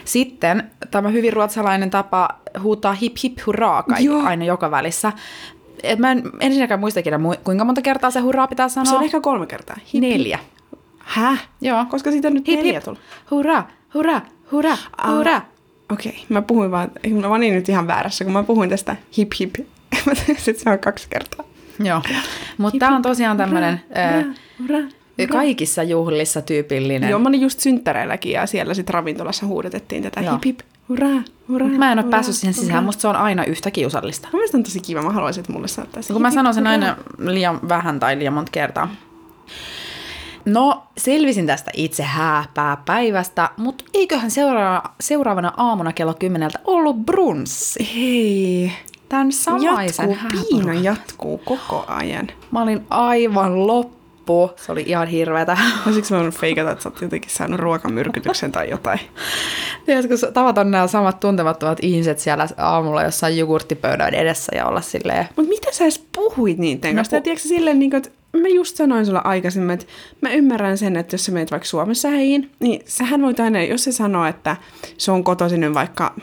Sitten 0.05 0.71
tämä 0.91 1.09
hyvin 1.09 1.33
ruotsalainen 1.33 1.89
tapa 1.89 2.29
huutaa 2.61 2.93
hip 2.93 3.15
hip 3.23 3.37
hurraa 3.45 3.83
kaikki, 3.83 4.09
aina 4.23 4.45
joka 4.45 4.71
välissä. 4.71 5.11
Et 5.85 5.99
Mä 5.99 6.11
en 6.11 6.23
ensinnäkään 6.39 6.79
muista 6.79 6.99
ikinä, 6.99 7.19
kuinka 7.43 7.65
monta 7.65 7.81
kertaa 7.81 8.11
se 8.11 8.19
hurraa 8.19 8.47
pitää 8.47 8.69
sanoa. 8.69 8.85
Se 8.85 8.95
on 8.95 9.03
ehkä 9.03 9.21
kolme 9.21 9.45
kertaa. 9.47 9.77
Hip, 9.93 10.01
neljä. 10.01 10.39
Häh? 10.99 11.47
Joo. 11.61 11.85
Koska 11.89 12.11
siitä 12.11 12.27
on 12.27 12.33
nyt 12.33 12.47
Hip 12.47 12.59
neljä 12.59 12.81
tullut. 12.81 12.99
hurraa, 13.31 13.67
hurraa, 13.93 14.21
hurraa, 14.51 14.77
hurraa. 15.07 15.45
Okei, 15.91 16.11
okay. 16.11 16.23
mä 16.29 16.41
puhuin 16.41 16.71
vaan, 16.71 16.91
mä 17.21 17.27
olin 17.27 17.53
nyt 17.53 17.69
ihan 17.69 17.87
väärässä, 17.87 18.23
kun 18.23 18.33
mä 18.33 18.43
puhuin 18.43 18.69
tästä 18.69 18.95
hip 19.17 19.31
hip. 19.39 19.55
Että 20.47 20.63
se 20.63 20.69
on 20.69 20.79
kaksi 20.79 21.07
kertaa. 21.09 21.45
Joo. 21.79 22.01
Mutta 22.57 22.79
tämä 22.79 22.95
on 22.95 23.01
tosiaan 23.01 23.37
tämmöinen 23.37 23.81
Hurraa, 23.89 24.11
hurraa, 24.11 24.33
hurraa. 24.59 24.94
Kaikissa 25.31 25.83
juhlissa 25.83 26.41
tyypillinen. 26.41 27.09
Joo, 27.09 27.19
mä 27.19 27.29
olin 27.29 27.41
just 27.41 27.59
synttäreilläkin 27.59 28.31
ja 28.31 28.45
siellä 28.45 28.73
sitten 28.73 28.93
ravintolassa 28.93 29.45
huudetettiin 29.45 30.03
tätä 30.03 30.21
Joo. 30.21 30.33
hip 30.33 30.43
hip, 30.45 30.59
hurraa, 30.89 31.23
hurraa. 31.47 31.69
Mä 31.69 31.91
en 31.91 31.97
ole 31.97 32.03
hurraa, 32.03 32.11
päässyt 32.11 32.35
siihen 32.35 32.53
sisään, 32.53 32.69
hurraa. 32.69 32.81
musta 32.81 33.01
se 33.01 33.07
on 33.07 33.15
aina 33.15 33.45
yhtä 33.45 33.71
kiusallista. 33.71 34.27
Mun 34.31 34.39
mielestä 34.39 34.57
on 34.57 34.63
tosi 34.63 34.79
kiva, 34.79 35.01
mä 35.01 35.09
haluaisin, 35.09 35.41
että 35.41 35.53
mulle 35.53 35.67
saattaisi. 35.67 36.13
Kun 36.13 36.21
mä 36.21 36.31
sanon 36.31 36.53
sen 36.53 36.67
aina 36.67 36.95
liian 37.17 37.59
vähän 37.69 37.99
tai 37.99 38.19
liian 38.19 38.33
monta 38.33 38.51
kertaa. 38.51 38.89
No, 40.45 40.83
selvisin 40.97 41.47
tästä 41.47 41.71
itse 41.73 42.03
hääpää 42.03 42.77
päivästä, 42.85 43.49
mutta 43.57 43.83
eiköhän 43.93 44.31
seuraavana, 44.31 44.83
seuraavana 44.99 45.53
aamuna 45.57 45.93
kello 45.93 46.13
kymmeneltä 46.13 46.59
ollut 46.65 47.05
brunssi. 47.05 47.89
Hei, 47.95 48.71
Tämän 49.09 49.31
samaisen 49.31 50.09
jatkuu, 50.09 50.29
piina 50.49 50.73
jatkuu 50.73 51.37
koko 51.37 51.85
ajan. 51.87 52.27
Mä 52.51 52.61
olin 52.61 52.85
aivan 52.89 53.67
loppu. 53.67 54.04
Se 54.55 54.71
oli 54.71 54.83
ihan 54.87 55.07
hirveetä. 55.07 55.57
Olisiko 55.87 56.07
mä 56.11 56.17
voinut 56.17 56.35
feikata, 56.35 56.71
että 56.71 56.83
sä 56.83 56.89
oot 56.89 57.01
jotenkin 57.01 57.31
saanut 57.31 57.59
ruokamyrkytyksen 57.59 58.51
tai 58.51 58.69
jotain? 58.69 58.99
Tiedätkö, 59.85 60.17
kun 60.19 60.33
tavataan 60.33 60.71
nämä 60.71 60.87
samat 60.87 61.19
tuntemattomat 61.19 61.77
ihmiset 61.81 62.19
siellä 62.19 62.47
aamulla 62.57 63.03
jossain 63.03 63.37
jogurttipöydän 63.37 64.13
edessä 64.13 64.55
ja 64.55 64.65
olla 64.65 64.81
silleen, 64.81 65.27
Mutta 65.35 65.49
mitä 65.49 65.71
sä 65.71 65.83
edes 65.83 66.05
puhuit 66.15 66.57
niiden 66.57 66.95
No 66.95 66.99
kanssa? 66.99 67.15
No, 67.15 67.19
pu- 67.19 67.23
Tiedätkö 67.23 67.47
silleen, 67.47 67.79
niin 67.79 67.89
kuin, 67.89 67.97
että 67.97 68.09
mä 68.37 68.47
just 68.47 68.75
sanoin 68.75 69.05
sulle 69.05 69.21
aikaisemmin, 69.23 69.73
että 69.73 69.85
mä 70.21 70.31
ymmärrän 70.31 70.77
sen, 70.77 70.95
että 70.97 71.13
jos 71.13 71.25
sä 71.25 71.31
meet 71.31 71.51
vaikka 71.51 71.67
Suomessa 71.67 72.09
heihin, 72.09 72.51
niin 72.59 72.81
sähän 72.85 73.21
voit 73.21 73.39
aina, 73.39 73.63
jos 73.63 73.83
se 73.83 73.91
sanoo, 73.91 74.25
että 74.25 74.55
se 74.97 75.11
on 75.11 75.23
kotoisin 75.23 75.59
nyt 75.61 75.73
vaikka 75.73 76.15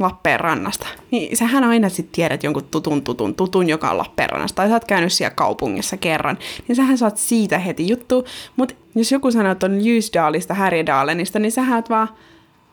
Lappeenrannasta, 0.00 0.86
niin 1.10 1.36
sähän 1.36 1.64
aina 1.64 1.88
sitten 1.88 2.12
tiedät 2.12 2.42
jonkun 2.42 2.64
tutun 2.70 3.02
tutun 3.02 3.34
tutun, 3.34 3.68
joka 3.68 3.90
on 3.90 3.98
Lappeenrannasta, 3.98 4.56
tai 4.56 4.68
sä 4.68 4.74
oot 4.74 4.84
käynyt 4.84 5.12
siellä 5.12 5.34
kaupungissa 5.34 5.96
kerran, 5.96 6.38
niin 6.68 6.76
sähän 6.76 6.98
saat 6.98 7.18
siitä 7.18 7.58
heti 7.58 7.88
juttu, 7.88 8.24
mutta 8.56 8.74
jos 8.94 9.12
joku 9.12 9.30
sanoo, 9.30 9.52
että 9.52 9.66
on 9.66 9.86
Ljusdalista, 9.86 10.54
Härjedaalenista, 10.54 11.38
niin 11.38 11.52
sähän 11.52 11.76
oot 11.76 11.90
vaan, 11.90 12.08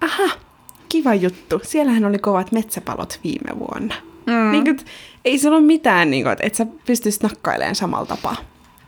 aha, 0.02 0.30
kiva 0.90 1.14
juttu, 1.14 1.60
siellähän 1.64 2.06
oli 2.06 2.18
kovat 2.18 2.52
metsäpalot 2.52 3.20
viime 3.24 3.60
vuonna. 3.60 3.96
Mm. 4.26 4.52
Niin 4.52 4.64
kuin, 4.64 4.80
ei 5.26 5.38
se 5.38 5.50
ole 5.50 5.62
mitään, 5.62 6.12
niin 6.12 6.24
kuin, 6.24 6.32
että 6.32 6.48
et 6.48 6.56
sä 6.56 6.66
pystyisit 6.86 7.24
nakkailemaan 7.24 7.76
samalla 7.76 8.06
tapaa. 8.06 8.36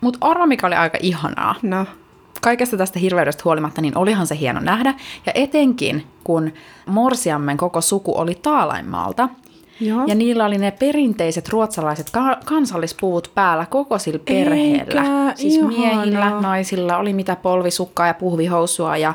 mutta 0.01 0.17
arva 0.21 0.45
mikä 0.45 0.67
oli 0.67 0.75
aika 0.75 0.97
ihanaa. 1.01 1.55
No, 1.61 1.85
kaikesta 2.41 2.77
tästä 2.77 2.99
hirveydestä 2.99 3.41
huolimatta, 3.45 3.81
niin 3.81 3.97
olihan 3.97 4.27
se 4.27 4.37
hieno 4.37 4.59
nähdä. 4.59 4.93
Ja 5.25 5.31
etenkin, 5.35 6.05
kun 6.23 6.51
Morsiammen 6.85 7.57
koko 7.57 7.81
suku 7.81 8.17
oli 8.17 8.35
Taalainmaalta, 8.41 9.29
Joo. 9.79 10.03
ja 10.07 10.15
niillä 10.15 10.45
oli 10.45 10.57
ne 10.57 10.71
perinteiset 10.71 11.49
ruotsalaiset 11.49 12.09
ka- 12.09 12.37
kansallispuvut 12.45 13.31
päällä 13.35 13.65
koko 13.65 13.99
sillä 13.99 14.19
perheellä. 14.19 15.01
Eikä, 15.01 15.35
siis 15.35 15.53
ihanaa. 15.53 15.77
miehillä, 15.79 16.41
naisilla 16.41 16.97
oli 16.97 17.13
mitä 17.13 17.35
polvisukkaa 17.35 18.07
ja 18.07 18.13
puhvihousua 18.13 18.97
ja 18.97 19.13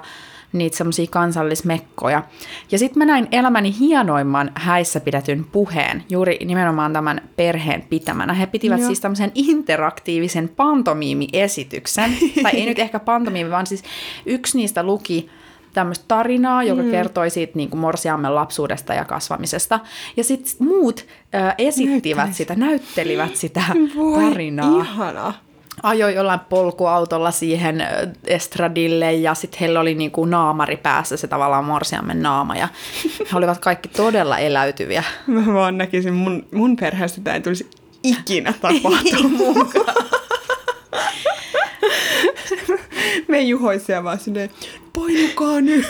niitä 0.58 0.76
semmoisia 0.76 1.06
kansallismekkoja. 1.11 2.23
Ja 2.70 2.78
sitten 2.78 2.99
mä 2.99 3.04
näin 3.04 3.28
elämäni 3.32 3.75
hienoimman 3.78 4.50
häissä 4.54 5.00
pidetyn 5.00 5.44
puheen, 5.44 6.04
juuri 6.11 6.38
nimenomaan 6.44 6.92
tämän 6.92 7.20
perheen 7.37 7.82
pitämänä. 7.82 8.32
He 8.32 8.46
pitivät 8.46 8.78
Joo. 8.78 8.87
siis 8.87 9.00
tämmöisen 9.00 9.32
interaktiivisen 9.34 10.49
pantomiimiesityksen, 10.49 12.11
tai 12.42 12.52
ei 12.52 12.66
nyt 12.66 12.78
ehkä 12.78 13.00
pantomiimi, 13.00 13.50
vaan 13.50 13.66
siis 13.66 13.82
yksi 14.26 14.58
niistä 14.58 14.82
luki 14.82 15.28
tämmöistä 15.75 16.04
tarinaa, 16.08 16.62
joka 16.62 16.82
mm. 16.82 16.90
kertoi 16.90 17.30
siitä 17.30 17.52
niin 17.54 17.70
kuin 17.70 17.80
morsiammen 17.80 18.34
lapsuudesta 18.34 18.94
ja 18.94 19.04
kasvamisesta. 19.04 19.80
Ja 20.16 20.25
sitten 20.25 20.66
muut 20.66 21.06
ö, 21.34 21.54
esittivät 21.58 22.16
Näyttelis. 22.16 22.37
sitä, 22.37 22.54
näyttelivät 22.54 23.37
sitä 23.37 23.62
voi 23.96 24.25
tarinaa 24.25 24.80
ihana. 24.80 25.34
Ajoi 25.82 26.14
jollain 26.14 26.40
polkuautolla 26.40 27.30
siihen 27.30 27.86
estradille 28.26 29.12
ja 29.12 29.34
sitten 29.34 29.60
heillä 29.60 29.80
oli 29.80 29.94
niinku 29.94 30.24
naamari 30.24 30.76
päässä, 30.76 31.16
se 31.16 31.28
tavallaan 31.28 31.64
morsiamen 31.64 32.22
naama 32.22 32.56
ja 32.56 32.68
he 33.32 33.36
olivat 33.36 33.58
kaikki 33.58 33.88
todella 33.88 34.38
eläytyviä. 34.38 35.04
Mä 35.26 35.54
vaan 35.54 35.78
näkisin, 35.78 36.14
mun, 36.14 36.46
mun 36.54 36.76
perheestä 36.76 37.20
tämä 37.20 37.34
ei 37.34 37.40
tulisi 37.40 37.70
ikinä 38.02 38.52
tapahtumaan. 38.60 39.68
Me 43.28 43.40
juhoisia 43.40 44.04
vaan 44.04 44.18
silleen, 44.18 44.50
painukaa 44.94 45.60
nyt. 45.60 45.86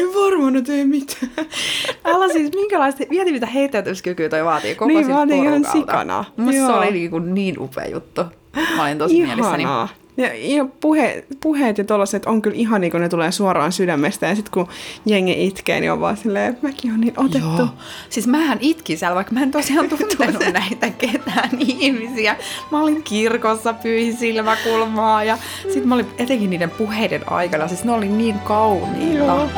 En 0.00 0.14
varmana 0.14 0.62
tee 0.62 0.84
mitään. 0.84 1.32
Älä 2.04 2.32
siis, 2.32 2.50
minkälaista, 2.54 3.04
mieti 3.10 3.32
mitä 3.32 3.46
heittäytymiskykyä 3.46 4.28
toi 4.28 4.44
vaatii 4.44 4.74
koko 4.74 4.88
Niin, 4.88 5.04
siltä 5.04 5.16
vaatii 5.16 5.38
ihan 5.38 5.64
sikana. 5.72 6.24
Musta 6.36 6.66
se 6.66 6.72
oli 6.72 6.90
niinku 6.90 7.18
niin 7.18 7.60
upea 7.60 7.86
juttu. 7.88 8.22
Mä 8.76 8.82
olin 8.82 8.98
tosi 8.98 9.22
mielissäni. 9.22 9.62
Ihanaa. 9.62 9.88
Ja, 10.16 10.34
ja 10.34 10.64
puhe, 10.80 11.24
puheet 11.40 11.78
ja 11.78 11.84
tollaset 11.84 12.26
on 12.26 12.42
kyllä 12.42 12.56
ihania, 12.56 12.90
kun 12.90 13.00
ne 13.00 13.08
tulee 13.08 13.32
suoraan 13.32 13.72
sydämestä. 13.72 14.26
Ja 14.26 14.34
sitten 14.34 14.52
kun 14.52 14.68
jengi 15.06 15.46
itkee, 15.46 15.80
niin 15.80 15.92
on 15.92 16.00
vaan 16.00 16.16
silleen, 16.16 16.58
mäkin 16.62 16.92
on 16.92 17.00
niin 17.00 17.14
otettu. 17.16 17.58
Joo. 17.58 17.68
Siis 18.10 18.26
mähän 18.26 18.58
itkin 18.60 18.98
siellä, 18.98 19.14
vaikka 19.14 19.32
mä 19.32 19.42
en 19.42 19.50
tosiaan 19.50 19.88
tuntenut 19.88 20.42
näitä 20.52 20.90
ketään 20.90 21.50
ihmisiä. 21.58 22.36
Mä 22.72 22.82
olin 22.82 23.02
kirkossa, 23.02 23.72
pyyhin 23.72 24.16
silmäkulmaa 24.16 25.24
ja 25.24 25.38
sit 25.72 25.84
mä 25.84 25.94
olin 25.94 26.06
etenkin 26.18 26.50
niiden 26.50 26.70
puheiden 26.70 27.32
aikana, 27.32 27.68
siis 27.68 27.84
ne 27.84 27.92
oli 27.92 28.08
niin 28.08 28.38
kauniita. 28.38 29.24
Joo. 29.24 29.48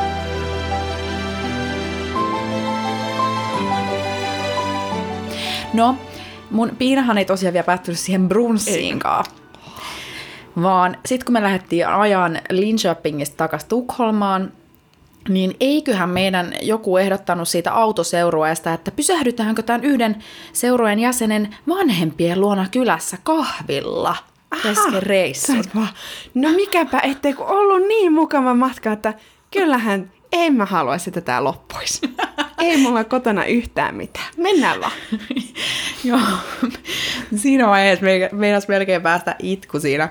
No, 5.73 5.95
mun 6.51 6.71
piinahan 6.77 7.17
ei 7.17 7.25
tosiaan 7.25 7.53
vielä 7.53 7.65
päättynyt 7.65 7.99
siihen 7.99 8.29
brunssiinkaan. 8.29 9.25
Vaan 10.61 10.97
sitten 11.05 11.25
kun 11.25 11.33
me 11.33 11.43
lähdettiin 11.43 11.87
ajan 11.87 12.39
Linköpingistä 12.49 13.37
takaisin 13.37 13.69
Tukholmaan, 13.69 14.51
niin 15.29 15.55
eiköhän 15.59 16.09
meidän 16.09 16.53
joku 16.61 16.97
ehdottanut 16.97 17.47
siitä 17.47 17.73
autoseurueesta, 17.73 18.73
että 18.73 18.91
pysähdytäänkö 18.91 19.63
tämän 19.63 19.83
yhden 19.83 20.23
seurueen 20.53 20.99
jäsenen 20.99 21.55
vanhempien 21.67 22.41
luona 22.41 22.67
kylässä 22.71 23.17
kahvilla 23.23 24.15
kesken 24.63 25.03
reissun. 25.03 25.63
No 26.33 26.49
mikäpä 26.51 26.99
ettei 27.03 27.33
kun 27.33 27.45
ollut 27.45 27.87
niin 27.87 28.13
mukava 28.13 28.53
matka, 28.53 28.91
että 28.91 29.13
kyllähän 29.51 30.11
en 30.31 30.53
mä 30.53 30.65
haluaisi, 30.65 31.09
että 31.09 31.21
tää 31.21 31.43
loppuisi. 31.43 32.01
Ei 32.57 32.77
mulla 32.77 33.03
kotona 33.03 33.45
yhtään 33.45 33.95
mitään. 33.95 34.25
Mennään 34.37 34.81
vaan. 34.81 34.91
Joo. 36.03 36.19
Siinä 37.35 37.67
vaiheessa 37.67 38.05
me- 38.05 38.29
meinas 38.31 38.67
melkein 38.67 39.01
päästä 39.01 39.35
itku 39.39 39.79
siinä 39.79 40.09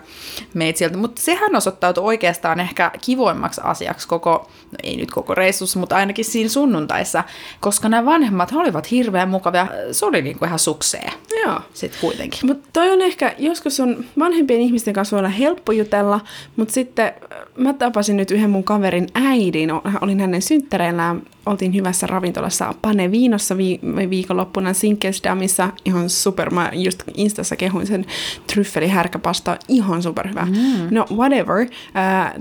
meitsiltä. 0.54 0.96
Mutta 0.96 1.22
sehän 1.22 1.56
osoittautui 1.56 2.04
oikeastaan 2.04 2.60
ehkä 2.60 2.90
kivoimmaksi 3.00 3.60
asiaksi 3.64 4.08
koko, 4.08 4.50
no 4.70 4.76
ei 4.82 4.96
nyt 4.96 5.10
koko 5.10 5.34
reissussa, 5.34 5.78
mutta 5.78 5.96
ainakin 5.96 6.24
siinä 6.24 6.48
sunnuntaissa, 6.50 7.24
koska 7.60 7.88
nämä 7.88 8.04
vanhemmat 8.04 8.52
he 8.52 8.58
olivat 8.58 8.90
hirveän 8.90 9.28
mukavia. 9.28 9.66
Se 9.92 10.06
oli 10.06 10.22
niinku 10.22 10.44
ihan 10.44 10.58
suksee 10.58 11.10
Joo. 11.44 11.60
sitten 11.74 12.00
kuitenkin. 12.00 12.40
Mutta 12.42 12.68
toi 12.72 12.90
on 12.90 13.02
ehkä, 13.02 13.34
joskus 13.38 13.80
on 13.80 14.04
vanhempien 14.18 14.60
ihmisten 14.60 14.94
kanssa 14.94 15.18
olla 15.18 15.28
helppo 15.28 15.72
jutella, 15.72 16.20
mutta 16.56 16.74
sitten 16.74 17.06
äh, 17.06 17.12
mä 17.56 17.72
tapasin 17.72 18.16
nyt 18.16 18.30
yhden 18.30 18.50
mun 18.50 18.64
kaverin 18.64 19.08
äidin, 19.14 19.70
olin 20.00 20.20
hänen 20.20 20.42
synttäreillään, 20.42 21.22
oltiin 21.46 21.74
hyvässä 21.74 22.06
ravintolassa 22.06 22.74
Pane 22.82 23.10
Viinossa 23.10 23.56
vi- 23.56 23.80
viikonloppuna 24.10 24.72
Sinkelsdamissa, 24.72 25.70
ihan 25.84 26.10
super, 26.10 26.50
mä 26.50 26.70
just 26.72 27.02
Instassa 27.14 27.56
kehuin 27.56 27.86
sen 27.86 28.04
tryffelihärkäpasta, 28.46 29.58
ihan 29.68 30.02
superhyvä. 30.02 30.44
Mm. 30.44 30.88
No 30.90 31.06
whatever, 31.14 31.66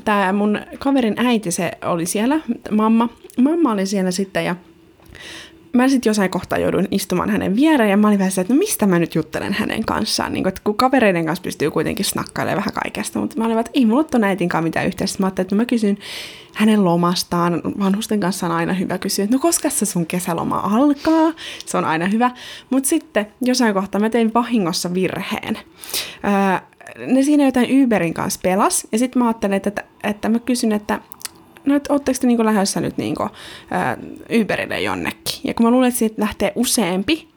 tää 0.05 0.33
mun 0.33 0.59
kaverin 0.79 1.15
äiti 1.17 1.51
se 1.51 1.71
oli 1.85 2.05
siellä, 2.05 2.39
mamma, 2.71 3.09
mamma 3.41 3.71
oli 3.71 3.85
siellä 3.85 4.11
sitten 4.11 4.45
ja 4.45 4.55
mä 5.75 5.87
sitten 5.87 6.09
jossain 6.09 6.29
kohtaa 6.29 6.57
jouduin 6.57 6.87
istumaan 6.91 7.29
hänen 7.29 7.55
viereen 7.55 7.89
ja 7.89 7.97
mä 7.97 8.07
olin 8.07 8.19
vähän 8.19 8.31
se, 8.31 8.41
että 8.41 8.53
no 8.53 8.57
mistä 8.59 8.85
mä 8.85 8.99
nyt 8.99 9.15
juttelen 9.15 9.53
hänen 9.53 9.85
kanssaan. 9.85 10.33
Niin 10.33 10.43
kun, 10.43 10.49
että 10.49 10.61
kun 10.63 10.77
kavereiden 10.77 11.25
kanssa 11.25 11.43
pystyy 11.43 11.71
kuitenkin 11.71 12.05
snakkailemaan 12.05 12.57
vähän 12.57 12.73
kaikesta, 12.73 13.19
mutta 13.19 13.37
mä 13.37 13.45
olin 13.45 13.59
että 13.59 13.71
ei 13.73 13.85
mulla 13.85 14.05
ole 14.15 14.25
äitinkaan 14.25 14.63
mitään 14.63 14.87
yhteistä. 14.87 15.19
Mä 15.19 15.25
ajattelin, 15.25 15.45
että 15.45 15.55
mä 15.55 15.65
kysyn 15.65 15.97
hänen 16.55 16.85
lomastaan. 16.85 17.61
Vanhusten 17.79 18.19
kanssa 18.19 18.45
on 18.45 18.51
aina 18.51 18.73
hyvä 18.73 18.97
kysyä, 18.97 19.23
että 19.23 19.35
no 19.35 19.39
koska 19.39 19.69
se 19.69 19.85
sun 19.85 20.05
kesäloma 20.05 20.59
alkaa. 20.59 21.33
Se 21.65 21.77
on 21.77 21.85
aina 21.85 22.05
hyvä. 22.05 22.31
Mutta 22.69 22.89
sitten 22.89 23.27
jossain 23.41 23.73
kohtaa 23.73 24.01
mä 24.01 24.09
tein 24.09 24.33
vahingossa 24.33 24.93
virheen. 24.93 25.57
Öö, 26.23 26.59
ne 27.07 27.23
siinä 27.23 27.45
jotain 27.45 27.83
Uberin 27.83 28.13
kanssa 28.13 28.39
pelas 28.43 28.87
ja 28.91 28.99
sitten 28.99 29.21
mä 29.21 29.27
ajattelin, 29.27 29.53
että, 29.53 29.83
että 30.03 30.29
mä 30.29 30.39
kysyn, 30.39 30.71
että 30.71 30.99
no, 31.65 31.75
että 31.75 31.93
ootteko 31.93 32.17
te 32.21 32.27
niinku 32.27 32.45
lähdössä 32.45 32.81
nyt 32.81 32.97
niinku, 32.97 33.29
ää, 33.71 33.97
Uberille 34.41 34.81
jonnekin? 34.81 35.39
Ja 35.43 35.53
kun 35.53 35.65
mä 35.65 35.71
luulen, 35.71 35.87
että 35.87 35.99
siitä 35.99 36.21
lähtee 36.21 36.51
useampi, 36.55 37.27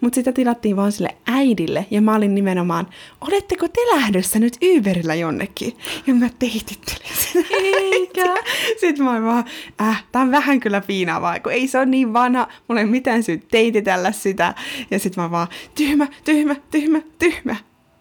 mutta 0.00 0.14
sitä 0.14 0.32
tilattiin 0.32 0.76
vaan 0.76 0.92
sille 0.92 1.16
äidille, 1.26 1.86
ja 1.90 2.02
mä 2.02 2.14
olin 2.14 2.34
nimenomaan, 2.34 2.86
oletteko 3.20 3.68
te 3.68 3.80
lähdössä 3.94 4.38
nyt 4.38 4.56
Uberillä 4.76 5.14
jonnekin? 5.14 5.76
Ja 6.06 6.14
mä 6.14 6.28
teitittelin 6.38 7.16
sitä. 7.18 7.54
Eikä. 7.56 8.34
Sitten 8.80 9.04
mä 9.04 9.10
olin 9.10 9.24
vaan, 9.24 9.44
äh, 9.80 10.04
tää 10.12 10.22
on 10.22 10.30
vähän 10.30 10.60
kyllä 10.60 10.80
piinaavaa, 10.80 11.40
kun 11.40 11.52
ei 11.52 11.68
se 11.68 11.78
ole 11.78 11.86
niin 11.86 12.12
vanha, 12.12 12.48
mulla 12.68 12.80
ei 12.80 12.84
ole 12.84 12.90
mitään 12.90 13.22
syytä 13.22 13.46
teititellä 13.50 14.12
sitä. 14.12 14.54
Ja 14.90 14.98
sitten 14.98 15.24
mä 15.24 15.30
vaan, 15.30 15.48
tyhmä, 15.74 16.06
tyhmä, 16.24 16.56
tyhmä, 16.70 17.00
tyhmä. 17.18 17.56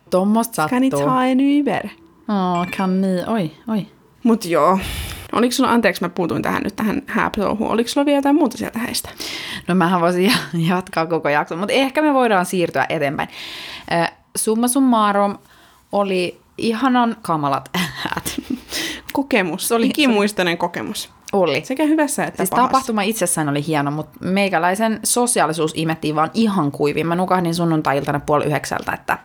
Tuommoista 0.09 0.67
Kan 0.69 0.81
ni 0.81 0.91
sattuu. 0.91 1.09
ta 1.09 1.25
en 1.25 1.37
Uber? 1.61 1.87
Oh, 2.29 2.67
kan 2.77 3.01
ni, 3.01 3.07
oi, 3.27 3.51
oi. 3.67 3.87
Mut 4.23 4.45
joo. 4.45 4.79
Oliko 5.31 5.51
sulla, 5.51 5.71
anteeksi 5.71 6.01
mä 6.03 6.09
puutuin 6.09 6.41
tähän 6.41 6.63
nyt 6.63 6.75
tähän 6.75 7.01
hääptouhuun, 7.07 7.71
oliko 7.71 7.89
sulla 7.89 8.05
vielä 8.05 8.17
jotain 8.17 8.35
muuta 8.35 8.57
sieltä 8.57 8.79
häistä? 8.79 9.09
No 9.67 9.75
mähän 9.75 10.01
voisin 10.01 10.23
ja- 10.25 10.37
jatkaa 10.75 11.05
koko 11.05 11.29
jakson, 11.29 11.59
mutta 11.59 11.73
ehkä 11.73 12.01
me 12.01 12.13
voidaan 12.13 12.45
siirtyä 12.45 12.85
eteenpäin. 12.89 13.29
Äh, 13.91 14.11
Summa 14.37 14.67
summarum 14.67 15.37
oli 15.91 16.39
ihanan 16.57 17.15
kamalat 17.21 17.69
häät. 17.75 18.41
Kokemus, 19.13 19.67
Se 19.67 19.75
oli- 19.75 19.85
ikimuistainen 19.87 20.57
kokemus. 20.57 21.09
Oli. 21.33 21.61
Sekä 21.65 21.83
hyvässä 21.83 22.23
että 22.23 22.37
Siis 22.37 22.49
pahassa. 22.49 22.67
tapahtuma 22.67 23.01
itsessään 23.01 23.49
oli 23.49 23.67
hieno, 23.67 23.91
mutta 23.91 24.19
meikäläisen 24.25 24.99
sosiaalisuus 25.03 25.71
imettiin 25.75 26.15
vaan 26.15 26.31
ihan 26.33 26.71
kuivin. 26.71 27.07
Mä 27.07 27.15
nukahdin 27.15 27.55
sunnuntai-iltana 27.55 28.19
puoli 28.19 28.45
yhdeksältä, 28.45 28.91
että 28.91 29.17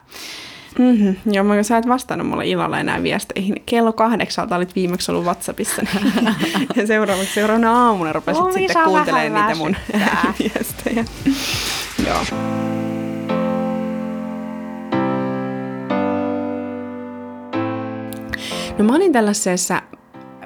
Mm-hmm. 0.79 1.33
Joo, 1.33 1.45
mä, 1.45 1.62
sä 1.62 1.76
et 1.76 1.88
vastannut 1.88 2.29
mulle 2.29 2.47
illalla 2.47 2.81
enää 2.81 3.02
viesteihin. 3.02 3.62
Kello 3.67 3.93
kahdeksalta 3.93 4.57
olit 4.57 4.75
viimeksi 4.75 5.11
ollut 5.11 5.25
Whatsappissa. 5.25 5.83
Niin. 5.83 6.35
ja 6.76 6.87
seuraavaksi 6.87 7.35
seuraavana 7.35 7.87
aamuna 7.87 8.12
rupesit 8.12 8.43
Oli 8.43 8.52
sitten 8.52 8.85
kuuntelemaan 8.85 9.47
niitä 9.47 9.59
mun 9.59 9.76
viestejä. 10.38 11.05
Joo. 12.07 12.21
No 18.79 18.85
mä 18.85 18.95
olin 18.95 19.12
tällaisessa, 19.12 19.83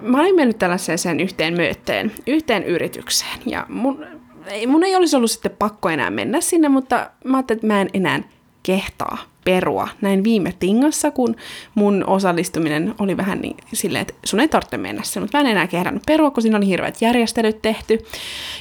mä 0.00 0.20
olin 0.20 0.36
mennyt 0.36 0.58
tällaiseen 0.58 1.20
yhteen 1.20 1.56
möötteen, 1.56 2.12
yhteen 2.26 2.64
yritykseen. 2.64 3.38
Ja 3.46 3.66
mun, 3.68 4.06
ei, 4.46 4.66
mun 4.66 4.84
ei 4.84 4.96
olisi 4.96 5.16
ollut 5.16 5.30
sitten 5.30 5.56
pakko 5.58 5.88
enää 5.88 6.10
mennä 6.10 6.40
sinne, 6.40 6.68
mutta 6.68 7.10
mä 7.24 7.36
ajattelin, 7.36 7.58
että 7.58 7.66
mä 7.66 7.80
en 7.80 7.90
enää 7.94 8.22
kehtaa 8.62 9.35
perua 9.46 9.88
näin 10.00 10.24
viime 10.24 10.54
tingassa, 10.58 11.10
kun 11.10 11.36
mun 11.74 12.04
osallistuminen 12.06 12.94
oli 12.98 13.16
vähän 13.16 13.40
niin 13.40 13.56
silleen, 13.72 14.02
että 14.02 14.14
sun 14.24 14.40
ei 14.40 14.48
tarvitse 14.48 14.76
mennä 14.76 15.02
sinne, 15.02 15.24
mutta 15.24 15.38
mä 15.38 15.40
en 15.40 15.50
enää 15.50 15.66
kehdannut 15.66 16.02
perua, 16.06 16.30
kun 16.30 16.42
siinä 16.42 16.56
oli 16.56 16.66
hirveät 16.66 17.02
järjestelyt 17.02 17.62
tehty. 17.62 17.98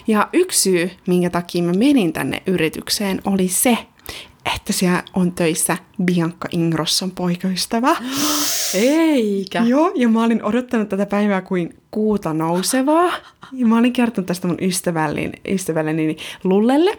Ja 0.08 0.30
yksi 0.34 0.62
syy, 0.62 0.92
minkä 1.08 1.30
takia 1.30 1.64
mä 1.64 1.74
menin 1.74 2.14
tänne 2.14 2.42
yritykseen, 2.46 3.22
oli 3.26 3.48
se, 3.48 3.78
että 4.56 4.74
siellä 4.74 5.04
on 5.14 5.32
töissä 5.32 5.78
Bianca 6.04 6.48
Ingrosson 6.52 7.12
poikaystävä. 7.12 7.96
eikä. 8.74 9.64
Joo, 9.64 9.92
ja 9.96 10.10
mä 10.10 10.24
olin 10.24 10.44
odottanut 10.44 10.90
tätä 10.90 11.06
päivää 11.06 11.42
kuin 11.42 11.76
kuuta 11.92 12.34
nousevaa. 12.34 13.12
Ja 13.54 13.66
mä 13.66 13.78
olin 13.78 13.94
kertonut 13.94 14.26
tästä 14.26 14.48
mun 14.48 14.58
ystävälleni, 14.62 15.32
ystävälleni 15.50 16.18
Lullelle. 16.44 16.98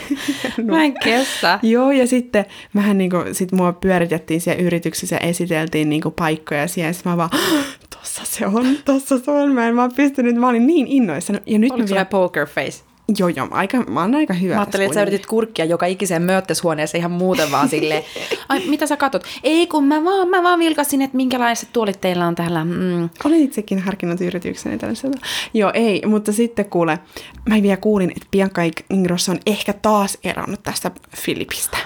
Mä 0.64 0.84
en 0.84 0.94
kestä. 1.04 1.58
Joo, 1.62 1.90
ja 1.90 2.06
sitten 2.06 2.44
vähän 2.74 2.98
niinku, 2.98 3.16
sit 3.32 3.52
mua 3.52 3.72
pyöritettiin 3.72 4.40
siellä 4.40 4.62
yrityksessä 4.62 5.16
ja 5.16 5.28
esiteltiin 5.28 5.88
niinku 5.90 6.10
paikkoja 6.10 6.68
siellä. 6.68 6.90
Ja 6.90 7.10
mä 7.10 7.16
vaan, 7.16 7.30
tossa 7.90 8.22
se 8.24 8.46
on, 8.46 8.66
tossa 8.84 9.18
se 9.18 9.30
on. 9.30 9.52
Mä 9.52 9.68
en 9.68 9.76
vaan 9.76 9.92
pystynyt, 9.96 10.36
mä 10.36 10.48
olin 10.48 10.66
niin 10.66 10.86
innoissani. 10.86 11.38
Ja 11.46 11.58
nyt 11.58 11.72
Oliko 11.72 11.88
mä 11.88 11.94
vielä, 11.94 12.04
poker 12.04 12.46
face? 12.46 12.91
Joo 13.18 13.28
joo, 13.28 13.46
mä, 13.46 13.54
aika, 13.54 13.78
mä 13.78 14.00
oon 14.00 14.14
aika 14.14 14.34
hyvä 14.34 14.54
Mä 14.54 14.60
ajattelin, 14.60 14.84
että 14.84 14.94
sä 14.94 15.02
yritit 15.02 15.26
kurkkia 15.26 15.64
joka 15.64 15.86
ikiseen 15.86 16.22
möötteshuoneeseen 16.22 16.98
ihan 16.98 17.10
muuten 17.10 17.50
vaan 17.50 17.68
silleen. 17.68 18.04
Ai, 18.48 18.62
mitä 18.66 18.86
sä 18.86 18.96
katot? 18.96 19.24
Ei, 19.42 19.66
kun 19.66 19.84
mä 19.84 20.04
vaan, 20.04 20.28
mä 20.28 20.42
vaan 20.42 20.58
vilkasin, 20.58 21.02
että 21.02 21.16
minkälaiset 21.16 21.68
tuolit 21.72 22.00
teillä 22.00 22.26
on 22.26 22.34
täällä. 22.34 22.64
Mm. 22.64 23.08
Olin 23.24 23.44
itsekin 23.44 23.78
harkinnut 23.78 24.20
yritykseni 24.20 24.78
tällaisella. 24.78 25.16
Joo, 25.54 25.70
ei, 25.74 26.02
mutta 26.06 26.32
sitten 26.32 26.64
kuule, 26.64 26.98
mä 27.48 27.62
vielä 27.62 27.76
kuulin, 27.76 28.10
että 28.10 28.26
Bianca 28.30 28.62
Ingros 28.90 29.28
on 29.28 29.38
ehkä 29.46 29.72
taas 29.72 30.18
eronnut 30.24 30.62
tästä 30.62 30.90
Filipistä. 31.16 31.76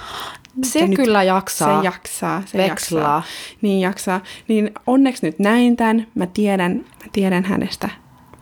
Se 0.64 0.78
Ja 0.78 0.88
kyllä 0.88 1.22
jaksaa. 1.22 1.80
Se 1.80 1.86
jaksaa, 1.86 2.42
se 2.46 2.58
Vekslaa. 2.58 3.02
jaksaa. 3.02 3.22
Niin 3.62 3.80
jaksaa. 3.80 4.20
Niin 4.48 4.70
onneksi 4.86 5.26
nyt 5.26 5.38
näin 5.38 5.76
tämän. 5.76 6.06
Mä 6.14 6.26
tiedän, 6.26 6.76
mä 6.76 7.10
tiedän 7.12 7.44
hänestä 7.44 7.88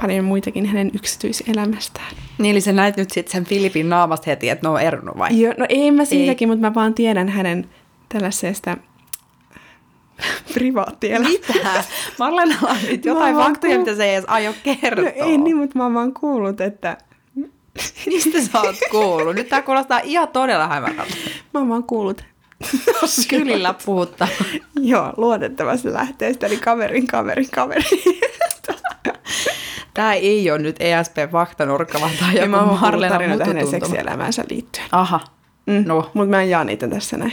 paljon 0.04 0.24
muitakin 0.24 0.66
hänen 0.66 0.90
yksityiselämästään. 0.94 2.14
Niin, 2.38 2.52
eli 2.52 2.60
sä 2.60 2.72
näit 2.72 2.96
nyt 2.96 3.10
sitten 3.10 3.32
sen 3.32 3.44
Filipin 3.44 3.88
naamasta 3.88 4.30
heti, 4.30 4.48
että 4.50 4.66
ne 4.68 4.72
on 4.72 4.80
eronnut 4.80 5.18
vai? 5.18 5.40
Joo, 5.40 5.54
no 5.58 5.66
ei 5.68 5.90
mä 5.90 6.04
siitäkin, 6.04 6.48
mutta 6.48 6.60
mä 6.60 6.74
vaan 6.74 6.94
tiedän 6.94 7.28
hänen 7.28 7.68
tällaisesta 8.08 8.76
privaattielämästä. 10.54 11.52
Mitä? 11.54 11.84
Marlenalla 12.18 12.70
on 12.70 12.76
nyt 12.90 13.04
jotain 13.04 13.36
faktoja, 13.36 13.76
kuul- 13.76 13.78
mitä 13.78 13.94
se 13.96 14.04
ei 14.04 14.14
edes 14.14 14.24
aio 14.28 14.54
kertoa. 14.62 15.04
No 15.04 15.10
ei 15.14 15.38
niin, 15.38 15.56
mutta 15.56 15.78
mä 15.78 15.84
oon 15.84 15.94
vaan 15.94 16.12
kuullut, 16.14 16.60
että 16.60 16.96
Mistä 18.06 18.40
sä 18.40 18.60
oot 18.60 18.76
kuullut? 18.90 19.34
Nyt 19.34 19.48
tää 19.48 19.62
kuulostaa 19.62 20.00
ihan 20.04 20.28
todella 20.28 20.68
hämärältä. 20.68 21.14
mä 21.54 21.60
oon 21.60 21.68
vaan 21.68 21.84
kuullut. 21.84 22.24
Kylillä 23.28 23.74
puhuttaa. 23.86 24.28
Joo, 24.80 25.12
luotettavasti 25.16 25.92
lähteestä, 25.92 26.46
eli 26.46 26.56
kaverin, 26.56 27.06
kaverin, 27.06 27.50
kaveri. 27.50 27.84
Tää 29.94 30.14
ei 30.14 30.50
ole 30.50 30.59
nyt 30.59 30.76
ESP-faktanurkka, 30.80 32.00
vaan 32.00 32.12
tää 32.18 32.28
on 32.28 32.35
Ja 32.35 32.40
joku 32.42 32.57
mä 33.00 33.09
tarinoita 33.09 33.44
hänen 33.44 33.66
seksielämäänsä 33.66 34.44
liittyen. 34.50 34.87
Aha. 34.92 35.20
Mm. 35.66 35.85
No, 35.87 36.11
Mutta 36.14 36.30
mä 36.30 36.42
en 36.42 36.50
jaa 36.50 36.64
niitä 36.64 36.88
tässä 36.88 37.16
näin. 37.16 37.33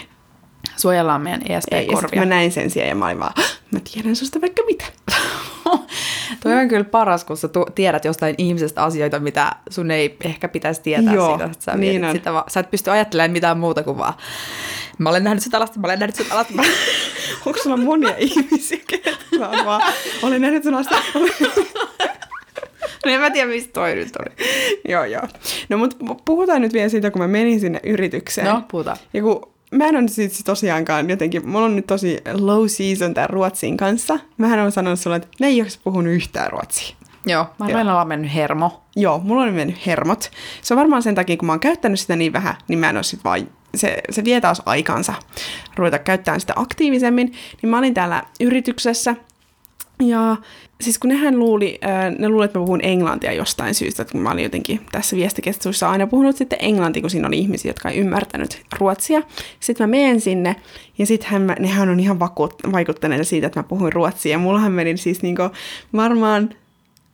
suojellaan 0.78 1.22
meidän 1.22 1.42
Ei, 1.50 1.56
ESP-korvia. 1.56 2.20
mä 2.20 2.26
näin 2.26 2.52
sen 2.52 2.70
siellä 2.70 2.90
ja 2.90 2.96
mä 2.96 3.06
olin 3.06 3.20
vaan, 3.20 3.32
"Hah, 3.36 3.46
mä 3.72 3.80
tiedän 3.94 4.16
susta 4.16 4.42
vaikka 4.42 4.64
mitä. 4.66 4.86
Toi 6.44 6.54
on 6.54 6.68
kyllä 6.68 6.84
paras, 6.84 7.24
kun 7.24 7.38
sä 7.38 7.48
tu- 7.48 7.66
tiedät 7.76 8.06
jostain 8.06 8.36
ihmisestä 8.38 8.84
asioita, 8.84 9.20
mitä 9.20 9.52
sun 9.70 9.92
ei 9.92 10.18
ehkä 10.24 10.48
pitäisi 10.48 10.82
tietää 10.82 11.14
Joo, 11.14 11.30
siitä. 11.30 11.46
Että 11.46 11.64
sä, 11.64 11.78
niin 11.78 12.06
on. 12.06 12.12
sitä 12.12 12.34
vaan. 12.34 12.44
sä 12.48 12.60
et 12.60 12.72
pysty 12.72 12.92
ajattelemaan 12.92 13.32
mitään 13.32 13.60
muuta 13.60 13.84
kuin 13.84 13.98
vaan, 13.98 14.14
mä 14.98 15.10
olen 15.10 15.24
nähnyt 15.24 15.44
sitä 15.44 15.60
lasta, 15.60 15.80
mä 15.80 15.88
olen 15.88 16.00
nähnyt 16.00 16.16
sitä 16.16 16.36
lasta. 16.36 16.54
Onko 17.46 17.60
sulla 17.64 17.78
monia 17.78 18.16
ihmisiä, 18.18 18.80
ketä 18.88 19.12
vaan, 19.66 19.94
olen 20.24 20.42
nähnyt 20.42 20.64
sun 20.64 20.74
lasta. 20.74 20.96
No 23.06 23.12
en 23.12 23.20
mä 23.20 23.30
tiedä, 23.30 23.48
mistä 23.48 23.74
toi 23.74 23.96
nyt 23.96 24.16
oli. 24.16 24.48
joo, 24.90 25.04
joo. 25.04 25.28
No 25.70 25.78
mut 25.78 25.98
puhutaan 26.26 26.62
nyt 26.62 26.74
vielä 26.74 26.90
siitä, 26.90 27.12
kun 27.12 27.22
mä 27.22 27.28
menin 27.28 27.60
sinne 27.60 27.80
yritykseen. 27.84 28.48
No, 28.48 28.64
puhutaan. 28.72 28.98
Ja 29.14 29.22
kun 29.22 29.52
mä 29.72 29.86
en 29.86 29.96
ole 29.96 30.08
siis 30.08 30.44
tosiaankaan 30.46 31.10
jotenkin, 31.10 31.50
mulla 31.50 31.66
on 31.66 31.76
nyt 31.76 31.88
tosi 31.88 32.18
low 32.34 32.68
season 32.68 33.14
tämän 33.14 33.30
ruotsin 33.30 33.78
kanssa. 33.78 34.20
Mähän 34.38 34.60
olen 34.60 34.72
sanonut 34.72 35.00
sulle, 35.00 35.16
että 35.16 35.28
me 35.40 35.48
ei 35.48 35.62
olisi 35.62 35.80
puhunut 35.84 36.14
yhtään 36.14 36.52
ruotsia. 36.52 36.96
Joo, 37.26 37.46
Marlenalla 37.58 38.02
on 38.02 38.08
mennyt 38.08 38.34
hermo. 38.34 38.84
Joo, 38.96 39.20
mulla 39.20 39.44
on 39.44 39.54
mennyt 39.54 39.86
hermot. 39.86 40.32
Se 40.62 40.74
on 40.74 40.80
varmaan 40.80 41.04
sen 41.04 41.16
takia, 41.16 41.38
kun 41.38 41.46
mä 41.46 41.52
oon 41.52 41.60
käyttänyt 41.60 42.00
sitä 42.00 42.16
niin 42.16 42.34
vähän, 42.34 42.56
niin 42.68 42.80
mä 42.80 42.90
en 42.90 42.98
ole 42.98 43.04
sit 43.04 43.24
vaan 43.24 43.48
se, 43.76 43.98
se 44.10 44.24
vie 44.24 44.42
taas 44.42 44.62
aikansa 44.66 45.14
ruveta 45.76 46.00
käyttämään 46.00 46.42
sitä 46.42 46.54
aktiivisemmin, 46.56 47.34
niin 47.62 47.70
mä 47.70 47.78
olin 47.78 47.94
täällä 47.94 48.24
yrityksessä 48.40 49.16
ja 50.02 50.38
siis 50.82 51.00
kun 51.00 51.10
nehän 51.10 51.40
luuli, 51.40 51.80
ne 52.20 52.30
luuli, 52.30 52.46
että 52.46 52.60
mä 52.60 52.66
puhun 52.66 52.80
englantia 52.84 53.34
jostain 53.34 53.76
syystä, 53.76 54.02
että 54.02 54.18
mä 54.18 54.32
olin 54.32 54.44
jotenkin 54.44 54.82
tässä 54.92 55.16
viestikeskustelussa 55.16 55.90
aina 55.90 56.08
puhunut 56.08 56.36
sitten 56.36 56.60
englantia, 56.62 57.02
kun 57.02 57.10
siinä 57.10 57.28
oli 57.28 57.38
ihmisiä, 57.40 57.70
jotka 57.70 57.90
ei 57.90 57.98
ymmärtänyt 57.98 58.62
ruotsia. 58.80 59.22
Sitten 59.60 59.84
mä 59.90 59.92
menen 59.92 60.22
sinne 60.22 60.56
ja 60.98 61.06
sitten 61.06 61.48
nehän 61.60 61.90
on 61.90 62.00
ihan 62.00 62.20
vakuut- 62.20 62.72
vaikuttaneita 62.72 63.24
siitä, 63.24 63.48
että 63.48 63.60
mä 63.60 63.64
puhuin 63.64 63.94
ruotsia. 63.94 64.32
Ja 64.32 64.40
mullahan 64.40 64.72
meni 64.72 64.98
siis 64.98 65.22
niinku 65.22 65.44
varmaan 65.96 66.50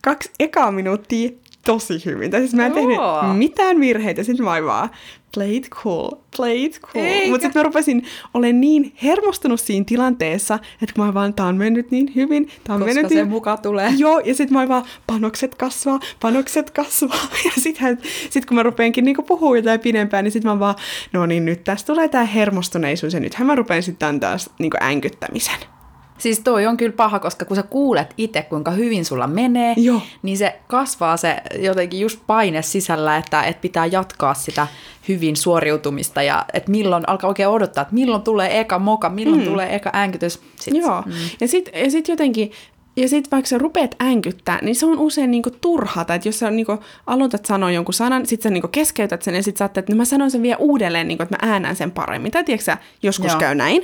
kaksi 0.02 0.30
ekaa 0.40 0.72
minuuttia 0.72 1.30
tosi 1.68 2.04
hyvin. 2.04 2.30
Tai 2.30 2.40
siis 2.40 2.54
mä 2.54 2.66
en 2.66 2.72
tehnyt 2.72 2.98
mitään 3.32 3.80
virheitä, 3.80 4.22
sitten 4.22 4.44
mä 4.44 4.64
vaan 4.64 4.90
play 5.34 5.54
it 5.54 5.68
cool, 5.70 6.10
play 6.36 6.56
it 6.56 6.80
cool. 6.80 7.04
Mutta 7.30 7.42
sitten 7.42 7.60
mä 7.60 7.62
rupesin 7.62 8.04
olen 8.34 8.60
niin 8.60 8.92
hermostunut 9.02 9.60
siinä 9.60 9.84
tilanteessa, 9.84 10.58
että 10.82 11.02
mä 11.02 11.14
vaan, 11.14 11.34
tää 11.34 11.46
on 11.46 11.56
mennyt 11.56 11.90
niin 11.90 12.12
hyvin, 12.14 12.48
tää 12.64 12.76
on 12.76 12.82
Koska 12.82 12.94
mennyt 12.94 13.08
se 13.08 13.14
niin... 13.14 13.28
muka 13.28 13.56
tulee. 13.56 13.92
Joo, 13.96 14.18
ja 14.18 14.34
sitten 14.34 14.58
mä 14.58 14.68
vaan, 14.68 14.84
panokset 15.06 15.54
kasvaa, 15.54 16.00
panokset 16.20 16.70
kasvaa. 16.70 17.28
Ja 17.44 17.50
sitten 17.56 17.98
sit 18.30 18.46
kun 18.46 18.54
mä 18.54 18.62
rupeenkin 18.62 19.04
niinku 19.04 19.22
puhua 19.22 19.56
jotain 19.56 19.80
pidempään, 19.80 20.24
niin 20.24 20.32
sitten 20.32 20.52
mä 20.52 20.58
vaan, 20.58 20.74
no 21.12 21.26
niin, 21.26 21.44
nyt 21.44 21.64
tästä 21.64 21.86
tulee 21.86 22.08
tää 22.08 22.24
hermostuneisuus, 22.24 23.14
ja 23.14 23.20
nythän 23.20 23.46
mä 23.46 23.54
rupean 23.54 23.82
sitten 23.82 24.20
taas 24.20 24.50
niinku 24.58 24.76
änkyttämisen. 24.80 25.77
Siis 26.18 26.40
toi 26.40 26.66
on 26.66 26.76
kyllä 26.76 26.92
paha, 26.92 27.18
koska 27.18 27.44
kun 27.44 27.56
sä 27.56 27.62
kuulet 27.62 28.14
itse, 28.16 28.42
kuinka 28.42 28.70
hyvin 28.70 29.04
sulla 29.04 29.26
menee, 29.26 29.74
Joo. 29.76 30.00
niin 30.22 30.38
se 30.38 30.60
kasvaa 30.66 31.16
se 31.16 31.36
jotenkin 31.58 32.00
just 32.00 32.20
paine 32.26 32.62
sisällä, 32.62 33.16
että, 33.16 33.42
että 33.42 33.60
pitää 33.60 33.86
jatkaa 33.86 34.34
sitä 34.34 34.66
hyvin 35.08 35.36
suoriutumista 35.36 36.22
ja 36.22 36.44
että 36.52 36.70
milloin 36.70 37.08
alkaa 37.08 37.28
oikein 37.28 37.48
odottaa, 37.48 37.82
että 37.82 37.94
milloin 37.94 38.22
tulee 38.22 38.60
eka 38.60 38.78
moka, 38.78 39.08
milloin 39.08 39.42
mm. 39.42 39.48
tulee 39.48 39.74
eka 39.74 39.90
änkytys. 39.94 40.40
Sit, 40.56 40.74
Joo, 40.74 41.02
mm. 41.06 41.12
ja 41.40 41.48
sitten 41.48 41.84
ja 41.84 41.90
sit 41.90 42.08
jotenkin 42.08 42.52
ja 42.98 43.08
sitten 43.08 43.30
vaikka 43.30 43.48
sä 43.48 43.58
rupeat 43.58 43.94
änkyttää, 44.02 44.58
niin 44.62 44.76
se 44.76 44.86
on 44.86 44.98
usein 44.98 45.30
niinku 45.30 45.50
turhata, 45.50 46.14
että 46.14 46.28
jos 46.28 46.38
sä 46.38 46.50
niinku 46.50 46.78
aloitat 47.06 47.46
sanoa 47.46 47.70
jonkun 47.70 47.94
sanan, 47.94 48.26
sit 48.26 48.42
sä 48.42 48.50
niinku 48.50 48.68
keskeytät 48.68 49.22
sen 49.22 49.34
ja 49.34 49.42
sit 49.42 49.56
sä 49.56 49.64
ajattelet, 49.64 49.84
että 49.84 49.92
no 49.92 49.96
mä 49.96 50.04
sanon 50.04 50.30
sen 50.30 50.42
vielä 50.42 50.56
uudelleen, 50.56 51.08
niinku, 51.08 51.22
että 51.22 51.36
mä 51.40 51.52
äänän 51.52 51.76
sen 51.76 51.90
paremmin. 51.90 52.32
Tai 52.32 52.44
tiedätkö 52.44 52.64
sä, 52.64 52.78
joskus 53.02 53.32
Joo, 53.32 53.40
käy 53.40 53.54
näin. 53.54 53.82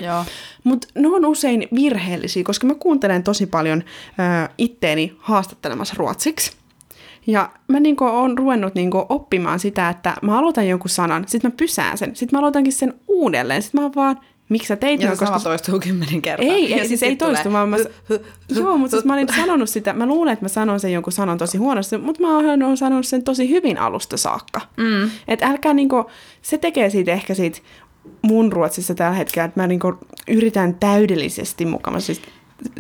Mutta 0.65 0.89
ne 0.95 1.09
on 1.09 1.27
usein 1.27 1.69
virheellisiä, 1.75 2.45
koska 2.45 2.67
mä 2.67 2.75
kuuntelen 2.75 3.23
tosi 3.23 3.47
paljon 3.47 3.83
ö, 3.83 4.49
itteeni 4.59 5.17
haastattelemassa 5.19 5.95
ruotsiksi. 5.99 6.53
Ja 7.27 7.51
mä 7.69 7.81
niinku 7.81 8.05
oon 8.05 8.39
ruvennut 8.39 8.75
niinku 8.75 9.07
oppimaan 9.09 9.61
sitä, 9.61 9.89
että 9.89 10.15
mä 10.23 10.39
aloitan 10.39 10.69
jonkun 10.69 10.91
sanan, 10.91 11.25
sit 11.29 11.43
mä 11.43 11.51
pysään 11.51 11.99
sen, 11.99 12.17
sit 12.17 12.33
mä 12.33 12.39
aloitankin 12.39 12.73
sen 12.73 12.95
uudelleen, 13.09 13.63
sit 13.63 13.75
mä 13.75 13.81
oon 13.81 13.93
vaan, 13.97 14.21
miksi 14.55 14.69
sä 14.69 14.77
teit 14.77 15.01
Ja 15.01 15.07
noin, 15.07 15.19
se 15.19 15.27
sama 15.27 15.41
toistuu 15.41 15.81
kymmenen 15.81 16.23
kertaa. 16.23 16.47
ei, 16.49 16.71
Ja 16.71 16.77
ei 16.77 16.89
siis 16.89 17.03
ei 17.03 17.17
toistu, 17.17 17.53
vaan 17.53 17.69
mä... 17.69 17.77
Joo, 18.57 18.79
mutta 18.79 18.97
siis 18.97 19.05
mä 19.05 19.13
olin 19.13 19.29
sanonut 19.37 19.69
sitä, 19.69 19.93
mä 19.93 20.07
luulen, 20.07 20.33
että 20.33 20.45
mä 20.45 20.49
sanon 20.49 20.81
sen 20.81 20.93
jonkun 20.93 21.13
sanon 21.13 21.39
tosi 21.39 21.59
huonosti, 21.59 21.99
mutta 21.99 22.23
mä 22.23 22.37
oon 22.37 22.77
sanonut 22.77 23.07
sen 23.07 23.23
tosi 23.23 23.51
hyvin 23.51 23.79
alusta 23.79 24.17
saakka. 24.17 24.61
Mm. 24.77 25.11
Että 25.29 25.47
älkää 25.47 25.75
niinku, 25.75 26.11
se 26.43 26.59
tekee 26.59 26.91
siitä 26.91 27.13
ehkä 27.13 27.35
siitä 27.35 27.59
mun 28.23 28.53
ruotsissa 28.53 28.95
tällä 28.95 29.17
hetkellä, 29.17 29.45
että 29.45 29.61
mä 29.61 29.67
niinku 29.67 29.99
yritän 30.29 30.75
täydellisesti 30.75 31.67
mukaan 31.67 32.03
siis 32.03 32.23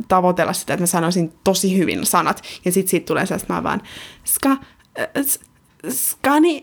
tavoitella 0.08 0.52
sitä, 0.52 0.74
että 0.74 0.82
mä 0.82 0.87
sanoisin 0.87 1.32
tosi 1.44 1.78
hyvin 1.78 2.06
sanat, 2.06 2.42
ja 2.64 2.72
sit 2.72 2.88
siitä 2.88 3.06
tulee 3.06 3.26
sellaista, 3.26 3.44
että 3.44 3.54
mä 3.54 3.62
vaan, 3.62 3.82
ska, 4.24 4.50
äh, 4.50 5.24
skani, 5.88 6.62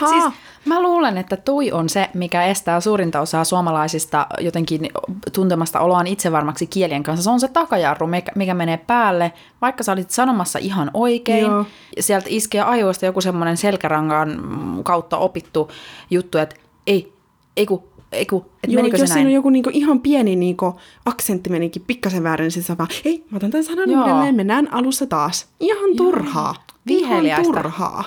ta. 0.00 0.08
Siis 0.08 0.24
mä 0.64 0.82
luulen, 0.82 1.18
että 1.18 1.36
toi 1.36 1.72
on 1.72 1.88
se, 1.88 2.08
mikä 2.14 2.44
estää 2.44 2.80
suurinta 2.80 3.20
osaa 3.20 3.44
suomalaisista 3.44 4.26
jotenkin 4.40 4.90
tuntemasta 5.32 5.80
oloaan 5.80 6.06
itsevarmaksi 6.06 6.66
kielien 6.66 7.02
kanssa. 7.02 7.22
Se 7.24 7.30
on 7.30 7.40
se 7.40 7.48
takajarru, 7.48 8.06
mikä, 8.06 8.32
mikä 8.34 8.54
menee 8.54 8.76
päälle, 8.76 9.32
vaikka 9.60 9.82
sä 9.82 9.92
olit 9.92 10.10
sanomassa 10.10 10.58
ihan 10.58 10.90
oikein. 10.94 11.44
Joo. 11.44 11.64
Sieltä 12.00 12.26
iskee 12.30 12.62
ajoista 12.62 13.06
joku 13.06 13.20
semmoinen 13.20 13.56
selkärangan 13.56 14.40
kautta 14.82 15.16
opittu 15.16 15.70
juttu, 16.10 16.38
että 16.38 16.56
ei, 16.86 17.12
ei 17.56 17.66
ku, 17.66 17.88
ei 18.12 18.26
ku, 18.26 18.36
että 18.36 18.66
Joo, 18.66 18.74
menikö 18.82 18.96
jos 18.96 19.00
se 19.00 19.06
siinä 19.06 19.16
näin? 19.16 19.26
on 19.26 19.32
joku 19.32 19.50
niinku 19.50 19.70
ihan 19.72 20.00
pieni 20.00 20.36
niinku 20.36 20.80
aksentti 21.04 21.50
menikin 21.50 21.84
pikkasen 21.86 22.22
väärin, 22.22 22.50
niin 22.54 22.62
sä 22.62 22.78
vaan, 22.78 22.88
hei, 23.04 23.24
mä 23.30 23.36
otan 23.36 23.50
tämän 23.50 23.64
sanan 23.64 23.90
Joo. 23.90 24.00
uudelleen, 24.02 24.34
mennään 24.34 24.74
alussa 24.74 25.06
taas. 25.06 25.46
Ihan 25.60 25.96
turhaa. 25.96 26.54
Ihan 26.86 27.10
Viheliäistä. 27.10 27.52
turhaa. 27.52 28.04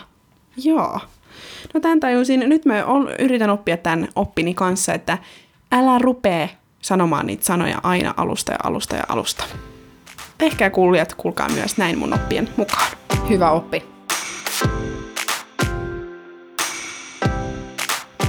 Joo. 0.64 1.00
No 1.76 1.82
tämän 1.82 2.00
tajusin, 2.00 2.40
nyt 2.40 2.66
mä 2.66 2.74
yritän 3.20 3.50
oppia 3.50 3.78
tämän 3.78 4.08
oppini 4.16 4.54
kanssa, 4.54 4.94
että 4.94 5.18
älä 5.72 6.00
rupee 6.00 6.50
sanomaan 6.82 7.26
niitä 7.26 7.46
sanoja 7.46 7.80
aina 7.84 8.14
alusta 8.18 8.52
ja 8.52 8.58
alusta 8.64 8.96
ja 8.96 9.04
alusta. 9.10 9.44
Tehkää 10.38 10.70
kuulijat, 10.70 11.14
kuulkaa 11.14 11.50
myös 11.50 11.78
näin 11.78 11.98
mun 11.98 12.14
oppien 12.14 12.50
mukaan. 12.58 12.92
Hyvä 13.30 13.52
oppi. 13.52 13.84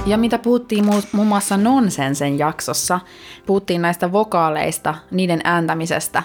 Ja 0.05 0.17
mitä 0.17 0.39
puhuttiin 0.39 0.85
mu- 0.85 1.07
muun 1.11 1.27
muassa 1.27 1.57
Nonsensen 1.57 2.39
jaksossa, 2.39 2.99
puhuttiin 3.45 3.81
näistä 3.81 4.11
vokaaleista, 4.11 4.95
niiden 5.11 5.41
ääntämisestä. 5.43 6.23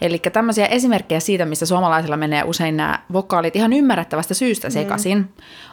Eli 0.00 0.18
tämmöisiä 0.18 0.66
esimerkkejä 0.66 1.20
siitä, 1.20 1.46
missä 1.46 1.66
suomalaisilla 1.66 2.16
menee 2.16 2.44
usein 2.44 2.76
nämä 2.76 2.98
vokaalit 3.12 3.56
ihan 3.56 3.72
ymmärrettävästä 3.72 4.34
syystä 4.34 4.70
sekaisin. 4.70 5.18
Mä 5.18 5.26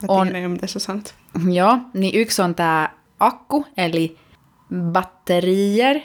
On, 0.08 0.28
tiedän 0.28 0.44
jo, 0.44 0.50
mitä 0.50 0.68
sä 0.68 0.80
sanot. 0.80 1.16
joo, 1.60 1.78
niin 1.94 2.20
yksi 2.20 2.42
on 2.42 2.56
tämä 2.56 2.90
akku, 3.20 3.66
eli 3.78 4.18
batterier. 4.92 6.00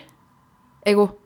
Eiku, 0.87 1.21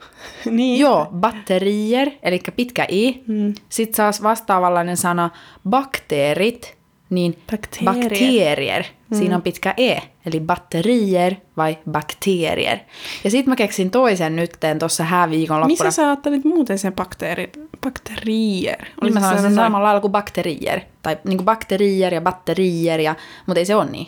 niin. 0.50 0.80
Joo, 0.80 1.08
batterier, 1.14 2.10
eli 2.22 2.40
pitkä 2.56 2.86
i. 2.90 3.24
Mm. 3.26 3.54
Sitten 3.68 3.96
saas 3.96 4.22
vastaavanlainen 4.22 4.96
sana 4.96 5.30
bakteerit, 5.68 6.77
niin 7.10 7.38
Bakterier. 7.50 7.94
bakterier. 7.94 8.84
Siinä 9.12 9.36
on 9.36 9.42
pitkä 9.42 9.74
e, 9.76 9.96
eli 10.26 10.40
batterier 10.40 11.34
vai 11.56 11.78
bakterier. 11.90 12.78
Ja 13.24 13.30
sitten 13.30 13.50
mä 13.52 13.56
keksin 13.56 13.90
toisen 13.90 14.36
nytten 14.36 14.78
tuossa 14.78 15.04
hääviikonloppuna. 15.04 15.84
Missä 15.84 15.90
sä 15.90 16.06
ajattelit 16.06 16.44
muuten 16.44 16.78
sen 16.78 16.92
bakteeri, 16.92 17.50
bakterier? 17.82 18.84
Niin 19.02 19.14
mä 19.14 19.20
sanoin 19.20 19.42
sen 19.42 19.54
samalla 19.54 19.86
lailla 19.86 20.00
kuin 20.00 20.12
bakterier. 20.12 20.80
Tai 21.02 21.18
niin 21.24 21.36
kuin 21.38 21.44
bakterier 21.44 22.14
ja 22.14 22.20
batterier, 22.20 23.00
ja, 23.00 23.16
mutta 23.46 23.58
ei 23.58 23.66
se 23.66 23.74
ole 23.74 23.90
niin. 23.90 24.06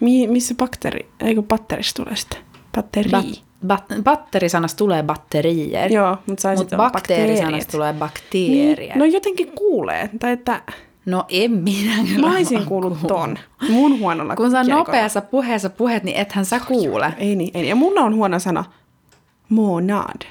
Mi- 0.00 0.26
missä 0.26 0.54
bakteri, 0.54 1.08
eikö 1.20 1.42
batterista 1.42 2.02
tulee 2.02 2.16
sitten? 2.16 2.40
Batteri. 2.74 3.10
Bat, 3.10 3.26
bat, 3.66 3.84
batterisanasta 4.02 4.78
tulee 4.78 5.02
batterier, 5.02 5.92
Joo, 5.92 6.16
mutta 6.26 6.56
sitten 6.56 6.76
bakteerisanasta 6.76 7.72
tulee 7.72 7.92
bakteerier. 7.92 8.78
Niin, 8.78 8.98
no 8.98 9.04
jotenkin 9.04 9.52
kuulee, 9.52 10.10
tai 10.20 10.32
että 10.32 10.62
No 11.06 11.24
en 11.28 11.50
minä 11.50 11.92
kyllä 12.08 12.28
mä 12.28 12.34
olisin 12.34 12.64
kuullut 12.64 12.98
ton. 13.08 13.38
Mun 13.68 13.98
huonolla 13.98 14.36
Kun 14.36 14.50
sä 14.50 14.64
nopeassa 14.64 15.20
puheessa 15.20 15.70
puhet, 15.70 16.04
niin 16.04 16.16
ethän 16.16 16.44
sä 16.44 16.60
kuule. 16.60 17.14
Ei 17.18 17.36
niin, 17.36 17.50
ei 17.54 17.62
niin. 17.62 17.68
Ja 17.68 17.76
mulla 17.76 18.00
on 18.00 18.14
huono 18.14 18.38
sana 18.38 18.64
månad. 19.48 20.22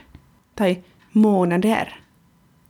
Tai 0.56 0.78
månader. 1.14 1.88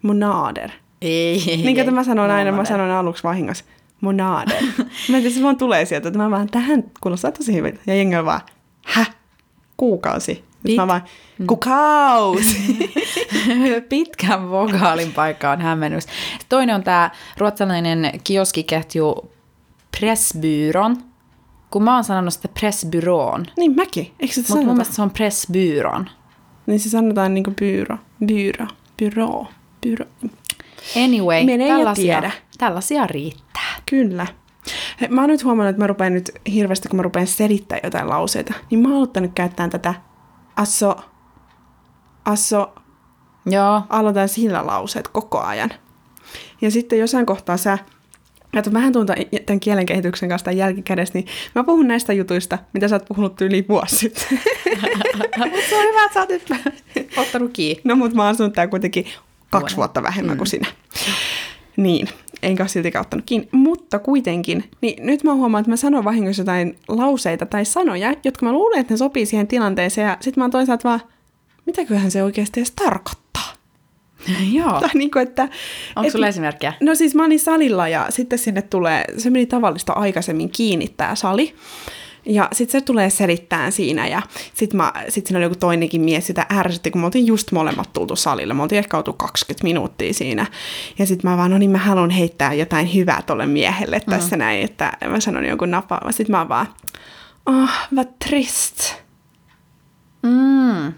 Monader. 0.01 0.69
Ei, 1.01 1.43
ei, 1.47 1.57
Niin 1.57 1.75
kuin 1.75 1.93
mä 1.93 2.03
sanon 2.03 2.31
aina, 2.31 2.51
mä 2.51 2.57
Monader. 2.57 2.77
sanon 2.77 2.91
aluksi 2.91 3.23
vahingossa 3.23 3.65
monader. 4.01 4.63
mä 5.09 5.17
en 5.17 5.23
tiedä, 5.23 5.29
se 5.29 5.43
vaan 5.43 5.57
tulee 5.57 5.85
sieltä, 5.85 6.07
että 6.07 6.19
mä 6.19 6.31
vaan, 6.31 6.47
tähän 6.47 6.83
kuulostaa 7.01 7.31
tosi 7.31 7.53
hyvin. 7.53 7.79
Ja 7.87 7.95
jengi 7.95 8.25
vaan, 8.25 8.41
häh? 8.85 9.15
Kuukausi. 9.77 10.43
Pit- 10.67 10.75
mä 10.75 10.87
vaan, 10.87 11.03
kuukausi. 11.47 12.89
Pitkän 13.89 14.49
vokaalin 14.49 15.11
paikka 15.13 15.51
on 15.51 15.61
hämmennys. 15.61 16.03
Toinen 16.49 16.75
on 16.75 16.83
tämä 16.83 17.11
ruotsalainen 17.37 18.11
kioskiketju 18.23 19.31
Pressbyrån. 19.99 20.97
Kun 21.71 21.83
mä 21.83 21.93
oon 21.95 22.03
sanonut 22.03 22.33
sitä 22.33 22.47
Pressbyrån, 22.59 23.45
niin 23.57 23.75
mäkin. 23.75 24.11
Eikö 24.19 24.33
se 24.33 24.41
mutta 24.41 24.55
mun 24.55 24.65
mielestä 24.65 24.95
se 24.95 25.01
on 25.01 25.11
Pressbyrån. 25.11 26.09
Niin 26.65 26.79
se 26.79 26.89
sanotaan 26.89 27.33
niinku 27.33 27.51
byro. 27.51 27.97
Byro. 28.25 28.67
Byro. 28.99 29.47
Byro. 29.81 30.05
Anyway, 31.03 31.45
Mene 31.45 31.67
tällaisia, 31.67 32.19
tiedä. 32.21 32.31
tällaisia 32.57 33.07
riittää. 33.07 33.73
Kyllä. 33.85 34.27
He, 35.01 35.07
Mä 35.07 35.21
oon 35.21 35.29
nyt 35.29 35.43
huomannut, 35.43 35.69
että 35.69 35.83
mä 35.83 35.87
rupean 35.87 36.13
nyt 36.13 36.31
hirveästi, 36.53 36.89
kun 36.89 36.97
mä 36.97 37.03
rupean 37.03 37.27
selittämään 37.27 37.81
jotain 37.83 38.09
lauseita, 38.09 38.53
niin 38.69 38.79
mä 38.79 38.87
oon 38.87 38.97
aloittanut 38.97 39.31
käyttää 39.35 39.69
tätä 39.69 39.93
asso, 40.55 40.95
asso, 42.25 42.73
Joo, 43.45 43.81
aloitan 43.89 44.29
sillä 44.29 44.65
lauseet 44.65 45.07
koko 45.07 45.39
ajan. 45.39 45.69
Ja 46.61 46.71
sitten 46.71 46.99
jossain 46.99 47.25
kohtaa 47.25 47.57
sä, 47.57 47.77
että 48.53 48.71
mähän 48.71 48.93
tuun 48.93 49.05
tämän 49.05 49.25
tämän 49.45 49.59
kielen 49.59 49.85
kehityksen 49.85 50.29
kanssa 50.29 50.45
tämän 50.45 50.57
jälkikädessä, 50.57 51.13
niin 51.13 51.27
mä 51.55 51.63
puhun 51.63 51.87
näistä 51.87 52.13
jutuista, 52.13 52.57
mitä 52.73 52.87
sä 52.87 52.95
oot 52.95 53.05
puhunut 53.05 53.41
yli 53.41 53.65
vuosi 53.69 53.95
sitten. 53.95 54.23
mutta 55.37 55.69
se 55.69 55.77
on 55.77 55.83
hyvä, 55.83 56.05
että 56.05 56.13
sä 56.13 56.19
oot 56.19 56.29
nyt 56.29 56.47
ottanut 57.17 57.51
kiinni. 57.53 57.81
No, 57.83 57.95
mutta 57.95 58.15
mä 58.15 58.23
oon 58.23 58.31
asunut 58.31 58.53
tää 58.53 58.67
kuitenkin 58.67 59.05
kaksi 59.49 59.75
Vuoden. 59.75 59.75
vuotta 59.75 60.03
vähemmän 60.03 60.35
mm. 60.35 60.37
kuin 60.37 60.47
sinä. 60.47 60.67
Niin. 61.77 62.09
Enkä 62.43 62.63
ole 62.63 62.69
siltikään 62.69 63.01
ottanut 63.01 63.25
kiinni. 63.25 63.47
Mutta 63.51 63.99
kuitenkin, 63.99 64.63
niin 64.81 65.05
nyt 65.05 65.23
mä 65.23 65.33
huomaan, 65.33 65.61
että 65.61 65.69
mä 65.69 65.75
sanon 65.75 66.03
vahingossa 66.03 66.41
jotain 66.41 66.77
lauseita 66.87 67.45
tai 67.45 67.65
sanoja, 67.65 68.15
jotka 68.23 68.45
mä 68.45 68.51
luulen, 68.51 68.79
että 68.79 68.93
ne 68.93 68.97
sopii 68.97 69.25
siihen 69.25 69.47
tilanteeseen. 69.47 70.07
Ja 70.07 70.17
sit 70.19 70.37
mä 70.37 70.43
oon 70.43 70.51
toisaalta 70.51 70.89
vaan, 70.89 71.01
mitäköhän 71.65 72.11
se 72.11 72.23
oikeasti 72.23 72.59
edes 72.59 72.71
tarkoittaa? 72.71 73.53
Joo. 74.57 74.79
Tai 74.79 74.89
niin 74.93 75.11
kuin, 75.11 75.23
että... 75.23 75.43
Onko 75.95 76.07
et- 76.07 76.11
sulla 76.11 76.27
esimerkkejä? 76.27 76.73
No 76.81 76.95
siis 76.95 77.15
mä 77.15 77.25
olin 77.25 77.39
salilla 77.39 77.87
ja 77.87 78.05
sitten 78.09 78.39
sinne 78.39 78.61
tulee, 78.61 79.05
se 79.17 79.29
meni 79.29 79.45
tavallista 79.45 79.93
aikaisemmin 79.93 80.49
kiinni 80.49 80.87
tää 80.97 81.15
sali. 81.15 81.55
Ja 82.25 82.49
sitten 82.51 82.81
se 82.81 82.85
tulee 82.85 83.09
selittää 83.09 83.71
siinä 83.71 84.07
ja 84.07 84.21
sitten 84.53 84.81
sit 85.09 85.27
siinä 85.27 85.37
oli 85.37 85.45
joku 85.45 85.55
toinenkin 85.55 86.01
mies 86.01 86.27
sitä 86.27 86.45
ärsytti, 86.53 86.91
kun 86.91 87.01
me 87.01 87.05
oltiin 87.05 87.27
just 87.27 87.51
molemmat 87.51 87.93
tultu 87.93 88.15
salille. 88.15 88.53
Me 88.53 88.63
oltiin 88.63 88.79
ehkä 88.79 88.97
oltu 88.97 89.13
20 89.13 89.63
minuuttia 89.63 90.13
siinä. 90.13 90.45
Ja 90.99 91.05
sitten 91.05 91.31
mä 91.31 91.37
vaan, 91.37 91.51
no 91.51 91.57
niin 91.57 91.71
mä 91.71 91.77
haluan 91.77 92.09
heittää 92.09 92.53
jotain 92.53 92.93
hyvää 92.93 93.21
tolle 93.21 93.45
miehelle 93.45 93.99
tässä 93.99 94.37
näin, 94.37 94.63
että 94.63 94.97
mä 95.09 95.19
sanon 95.19 95.45
jonkun 95.45 95.71
napaava. 95.71 96.11
Sitten 96.11 96.35
mä 96.35 96.49
vaan, 96.49 96.67
oh, 97.45 97.69
vad 97.95 98.07
trist. 98.27 98.93
Mm. 100.23 100.93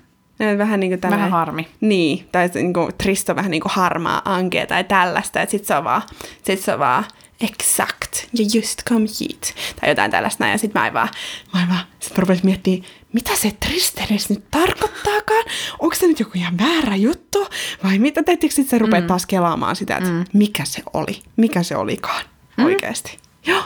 Vähän 0.57 0.79
niin 0.79 0.91
kuin 0.91 1.01
tällainen, 1.01 1.25
Vähän 1.25 1.39
harmi. 1.39 1.67
Niin, 1.81 2.27
tai 2.31 2.49
niin 2.53 2.73
kuin, 2.73 2.91
trist 2.97 3.29
on 3.29 3.35
vähän 3.35 3.51
niin 3.51 3.61
kuin 3.61 3.71
harmaa 3.75 4.21
ankea 4.25 4.67
tai 4.67 4.83
tällaista, 4.83 5.41
että 5.41 5.51
sit 5.51 5.65
se 5.65 5.75
on 5.75 5.83
vaan, 5.83 6.01
sit 6.43 6.59
se 6.59 6.73
on 6.73 6.79
vaan 6.79 7.03
exact, 7.41 8.27
ja 8.33 8.45
just 8.53 8.83
come 8.89 9.05
heat, 9.19 9.55
tai 9.81 9.89
jotain 9.89 10.11
tällaista 10.11 10.43
näin, 10.43 10.51
ja 10.51 10.57
sit 10.57 10.73
mä 10.73 10.87
en 10.87 10.93
vaan, 10.93 11.09
mä 11.53 11.61
en 11.61 11.69
vaan, 11.69 11.85
sit 11.99 12.17
mä 12.17 12.21
rupesin 12.21 12.45
miettimään, 12.45 12.83
mitä 13.13 13.35
se 13.35 13.51
trist 13.59 13.99
edes 14.11 14.29
nyt 14.29 14.43
tarkoittaakaan, 14.51 15.43
onko 15.79 15.95
se 15.95 16.07
nyt 16.07 16.19
joku 16.19 16.31
ihan 16.35 16.57
väärä 16.57 16.95
juttu, 16.95 17.47
vai 17.83 17.99
mitä, 17.99 18.23
teettekö 18.23 18.53
sit 18.53 18.69
sä 18.69 18.77
rupeat 18.77 19.03
mm. 19.03 19.07
taas 19.07 19.25
kelaamaan 19.25 19.75
sitä, 19.75 19.97
että 19.97 20.09
mm. 20.09 20.23
mikä 20.33 20.65
se 20.65 20.81
oli, 20.93 21.19
mikä 21.37 21.63
se 21.63 21.75
olikaan 21.75 22.25
mm. 22.57 22.65
oikeasti. 22.65 23.17
Joo. 23.45 23.63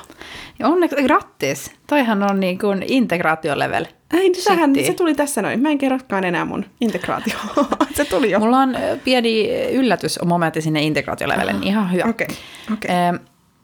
Ja 0.59 0.67
onneksi 0.67 1.03
grattis. 1.03 1.71
Toihan 1.87 2.23
on 2.23 2.39
niin 2.39 2.59
kuin 2.59 2.83
integraatiolevel. 2.87 3.85
Ei, 4.13 4.29
niin 4.29 4.43
sehän, 4.43 4.75
se 4.85 4.93
tuli 4.93 5.15
tässä 5.15 5.41
noin. 5.41 5.61
Mä 5.61 5.69
en 5.69 5.77
kerrokaan 5.77 6.23
enää 6.23 6.45
mun 6.45 6.65
integraatio. 6.81 7.33
se 7.97 8.05
tuli 8.05 8.31
jo. 8.31 8.39
Mulla 8.39 8.57
on 8.57 8.75
pieni 9.03 9.49
yllätysmomentti 9.71 10.61
sinne 10.61 10.81
integraatiolevelle, 10.81 11.53
niin 11.53 11.63
ihan 11.63 11.91
hyvä. 11.91 12.09
Okei, 12.09 12.27
okei. 12.73 12.91
Ö, 12.91 13.19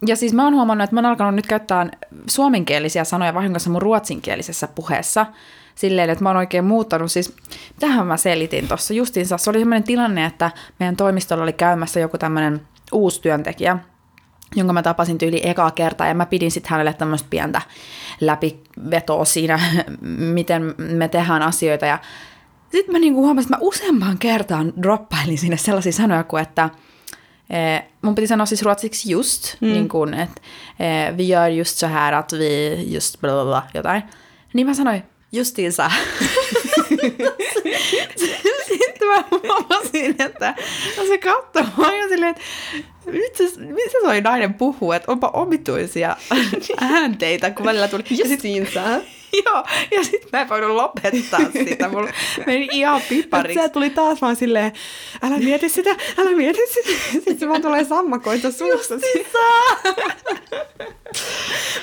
Ja 0.08 0.16
siis 0.16 0.34
mä 0.34 0.44
oon 0.44 0.54
huomannut, 0.54 0.84
että 0.84 0.96
mä 0.96 1.00
oon 1.00 1.06
alkanut 1.06 1.36
nyt 1.36 1.48
käyttää 1.48 1.90
suomenkielisiä 2.28 3.04
sanoja 3.04 3.34
vahingossa 3.34 3.70
mun 3.70 3.82
ruotsinkielisessä 3.82 4.68
puheessa. 4.68 5.26
Silleen, 5.76 6.10
että 6.10 6.24
mä 6.24 6.30
oon 6.30 6.38
oikein 6.38 6.66
muuttanut. 6.66 7.12
Siis, 7.12 7.34
tähän 7.80 8.08
mä 8.08 8.18
selitin 8.18 8.68
tuossa 8.68 8.94
justiinsa. 8.94 9.38
Se 9.38 9.50
oli 9.50 9.60
sellainen 9.60 9.84
tilanne, 9.84 10.26
että 10.26 10.52
meidän 10.80 10.96
toimistolla 10.96 11.44
oli 11.44 11.54
käymässä 11.54 12.00
joku 12.00 12.18
tämmöinen 12.18 12.62
uusi 12.92 13.22
työntekijä, 13.22 13.78
jonka 14.56 14.74
mä 14.74 14.84
tapasin 14.84 15.18
tyyli 15.18 15.42
ekaa 15.44 15.72
kertaa, 15.72 16.08
ja 16.08 16.14
mä 16.14 16.26
pidin 16.26 16.52
sitten 16.52 16.70
hänelle 16.70 16.94
tämmöistä 16.94 17.28
pientä 17.30 17.62
läpivetoa 18.22 19.26
siinä, 19.26 19.60
miten 20.36 20.76
me 20.78 21.08
tehdään 21.08 21.42
asioita, 21.42 21.86
ja 21.86 22.00
sitten 22.72 22.96
mä 22.96 23.00
niinku 23.00 23.22
huomasin, 23.22 23.48
että 23.48 23.58
mä 23.58 23.68
useampaan 23.68 24.18
kertaan 24.18 24.74
droppailin 24.82 25.38
sinne 25.38 25.58
sellaisia 25.58 25.92
sanoja 25.92 26.24
kuin, 26.24 26.42
että 26.42 26.70
eh, 27.50 27.84
sanoa 28.26 28.46
siis 28.46 28.64
ruotsiksi 28.64 29.12
just, 29.12 29.56
mm. 29.62 29.68
niin 29.68 29.90
kuin, 29.90 30.14
että 30.14 30.42
eh, 30.80 31.18
vi 31.18 31.28
gör 31.28 31.48
just 31.48 31.78
så 31.78 31.88
här, 31.88 32.14
att 32.14 32.34
vi 32.34 32.86
just 32.94 33.22
bla 33.22 33.32
bla 33.32 33.46
bla, 33.46 33.64
jotain. 33.74 34.04
Niin 34.54 34.68
mä 34.68 34.74
sanoin 34.74 35.04
justiinsa. 35.32 35.92
Sitten 38.68 39.08
mä 39.08 39.24
huomasin, 39.32 40.16
että 40.20 40.56
no 40.98 41.06
se 41.08 41.18
katsoi 41.18 41.66
mua 41.78 41.94
ja 41.94 42.08
silleen, 42.10 42.32
että 42.32 42.44
se, 43.38 43.60
missä 43.60 43.98
toi 44.02 44.22
nainen 44.22 44.54
puhuu, 44.54 44.92
että 44.92 45.12
onpa 45.12 45.28
omituisia 45.28 46.18
äänteitä, 46.82 47.52
kun 47.52 47.66
välillä 47.66 47.88
tuli. 47.88 48.04
Justiinsa. 48.10 48.82
Joo, 49.46 49.64
ja 49.92 50.04
sitten 50.04 50.30
mä 50.34 50.42
en 50.42 50.50
voinut 50.50 50.72
lopettaa 50.72 51.40
sitä. 51.54 51.90
Mulla 51.90 52.10
meni 52.46 52.68
ihan 52.72 53.02
pipariksi. 53.10 53.62
Se 53.62 53.70
tuli 53.70 53.90
taas 53.90 54.22
vaan 54.22 54.36
silleen, 54.36 54.72
älä 55.22 55.38
mieti 55.38 55.70
sitä, 55.70 55.96
älä 56.18 56.32
mieti 56.32 56.60
sitä. 56.74 56.90
Sitten 57.12 57.40
se 57.40 57.50
vaan 57.50 57.62
tulee 57.62 57.84
sammakoita 57.84 58.52
suusta. 58.52 58.96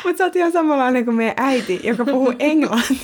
Mutta 0.04 0.18
sä 0.18 0.24
oot 0.24 0.36
ihan 0.36 0.52
samanlainen 0.52 1.04
kuin 1.04 1.16
meidän 1.16 1.34
äiti, 1.36 1.80
joka 1.82 2.04
puhuu 2.04 2.34
englantia. 2.38 2.96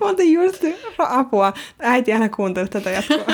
Mä 0.00 0.06
oltiin 0.06 0.32
just 0.32 0.64
apua. 0.98 1.52
Äiti, 1.78 2.12
älä 2.12 2.28
kuuntele 2.28 2.68
tätä 2.68 2.90
jatkoa. 2.90 3.24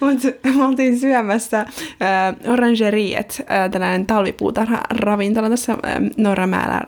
Mutta 0.00 0.28
me 0.54 0.64
oltiin 0.64 0.98
syömässä 0.98 1.60
äh, 1.60 2.52
Orangeriet, 2.52 3.42
äh, 3.50 3.70
tällainen 3.70 4.06
talvipuutarha-ravintola 4.06 5.50
tässä 5.50 5.72
äh, 5.72 5.78
Norramäellä 6.16 6.80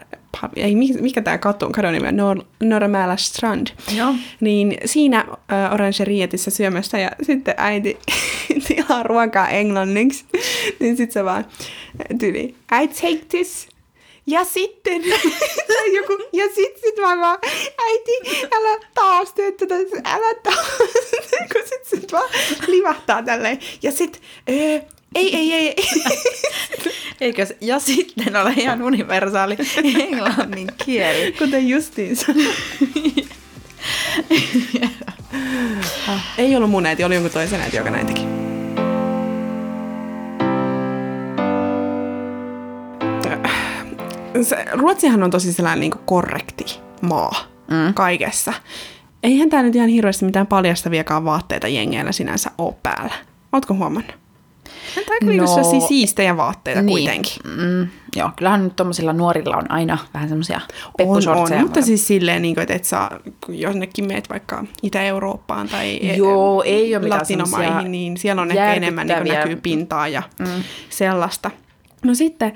ei, 0.57 0.75
mi- 0.75 1.01
mikä 1.01 1.23
tämä 1.23 1.39
katu, 1.39 1.71
kadon 1.73 1.93
nimi 1.93 2.09
on, 2.23 2.47
Nor- 2.65 3.17
Strand. 3.17 3.67
Joo. 3.97 4.15
Niin 4.41 4.79
siinä 4.85 5.19
äh, 5.53 5.73
Orangerietissä 5.75 6.51
syömässä 6.51 6.99
ja 6.99 7.11
sitten 7.23 7.55
äiti 7.57 7.99
tilaa 8.69 9.03
ruokaa 9.03 9.49
englanniksi. 9.49 10.25
niin 10.81 10.97
sitten 10.97 11.13
se 11.13 11.25
vaan 11.25 11.47
tyli, 12.19 12.55
I 12.83 12.89
take 12.89 13.25
this. 13.29 13.69
Ja 14.27 14.45
sitten, 14.45 15.03
joku, 15.97 16.19
ja 16.33 16.45
sitten 16.55 16.83
sit 16.85 16.97
mä 17.01 17.17
vaan, 17.21 17.39
äiti, 17.85 18.13
älä 18.53 18.79
taas 18.95 19.33
tee 19.33 19.53
tätä, 19.53 19.75
älä 20.05 20.35
taas, 20.43 20.67
kun 21.53 21.63
sit, 21.65 21.85
sit 21.85 22.13
vaan 22.13 22.31
livahtaa 22.67 23.23
tälleen. 23.23 23.59
Ja 23.83 23.93
sit, 23.93 24.23
öö, 24.51 24.81
ei, 25.15 25.37
ei, 25.37 25.53
ei, 25.53 25.69
ei. 25.69 25.77
Eikö 27.21 27.47
se, 27.47 27.57
ja 27.61 27.79
sitten 27.79 28.37
ole 28.37 28.53
ihan 28.57 28.83
universaali 28.83 29.57
englannin 30.01 30.69
kieli. 30.85 31.33
Kuten 31.33 31.69
justiinsa. 31.69 32.27
ei 36.39 36.57
ollut 36.57 36.71
mun 36.71 36.87
äiti, 36.87 37.05
oli 37.05 37.15
jonkun 37.15 37.33
toisen 37.33 37.61
äiti, 37.61 37.77
joka 37.77 37.91
näin 37.91 38.07
teki. 38.07 38.27
Se, 44.43 44.65
Ruotsihan 44.73 45.23
on 45.23 45.31
tosi 45.31 45.53
sellainen 45.53 45.81
niin 45.81 45.93
korrekti 46.05 46.65
maa 47.01 47.35
mm. 47.71 47.95
kaikessa. 47.95 48.53
Eihän 49.23 49.51
tää 49.51 49.63
nyt 49.63 49.77
ihan 49.77 49.89
hirveästi 49.89 50.25
mitään 50.25 50.47
paljastaviakaan 50.47 51.25
vaatteita 51.25 51.69
jengeillä 51.69 52.13
sinänsä 52.13 52.51
ole 52.59 52.75
päällä. 52.83 53.15
Ootko 53.53 53.75
huomannut? 53.75 54.26
Tämä 54.95 55.31
on 55.31 55.37
No, 55.37 55.45
no, 55.81 55.87
siistejä 55.89 56.37
vaatteita 56.37 56.83
niin. 56.83 56.89
kuitenkin. 56.89 57.33
Mm, 57.45 57.89
joo, 58.17 58.31
kyllähän 58.37 58.65
nyt 58.65 58.77
tuommoisilla 58.77 59.13
nuorilla 59.13 59.57
on 59.57 59.71
aina 59.71 59.99
vähän 60.15 60.29
semmoisia 60.29 60.57
On, 60.57 60.63
on, 60.87 60.93
peppusortseja. 60.97 61.63
mutta 61.63 61.83
siis 61.83 62.07
silleen, 62.07 62.43
niin 62.43 62.55
kuin, 62.55 62.63
että 62.63 62.75
et 62.75 62.85
saa, 62.85 63.11
kun 63.47 63.59
jonnekin 63.59 64.09
meet 64.09 64.31
vaikka 64.31 64.65
Itä-Eurooppaan 64.83 65.69
tai 65.69 66.17
Joo, 66.17 66.63
ei 66.63 66.97
ole 66.97 67.09
Latinomaihin, 67.09 67.93
niin 67.93 68.17
siellä 68.17 68.43
on 68.43 68.51
ehkä 68.51 68.75
enemmän 68.75 69.07
niin 69.07 69.35
näkyy 69.35 69.57
pintaa 69.57 70.09
ja 70.09 70.23
mm. 70.39 70.47
sellaista. 70.91 71.51
No 72.05 72.15
sitten, 72.15 72.53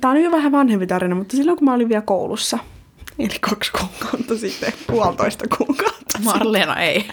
tämä 0.00 0.12
on 0.14 0.22
jo 0.22 0.30
vähän 0.30 0.52
vanhempi 0.52 0.86
tarina, 0.86 1.14
mutta 1.14 1.36
silloin 1.36 1.58
kun 1.58 1.64
mä 1.64 1.74
olin 1.74 1.88
vielä 1.88 2.02
koulussa, 2.02 2.58
eli 3.18 3.38
kaksi 3.40 3.72
kuukautta 3.72 4.36
sitten, 4.36 4.72
puolitoista 4.86 5.44
kuukautta. 5.58 6.18
Marleena 6.24 6.80
ei. 6.80 7.08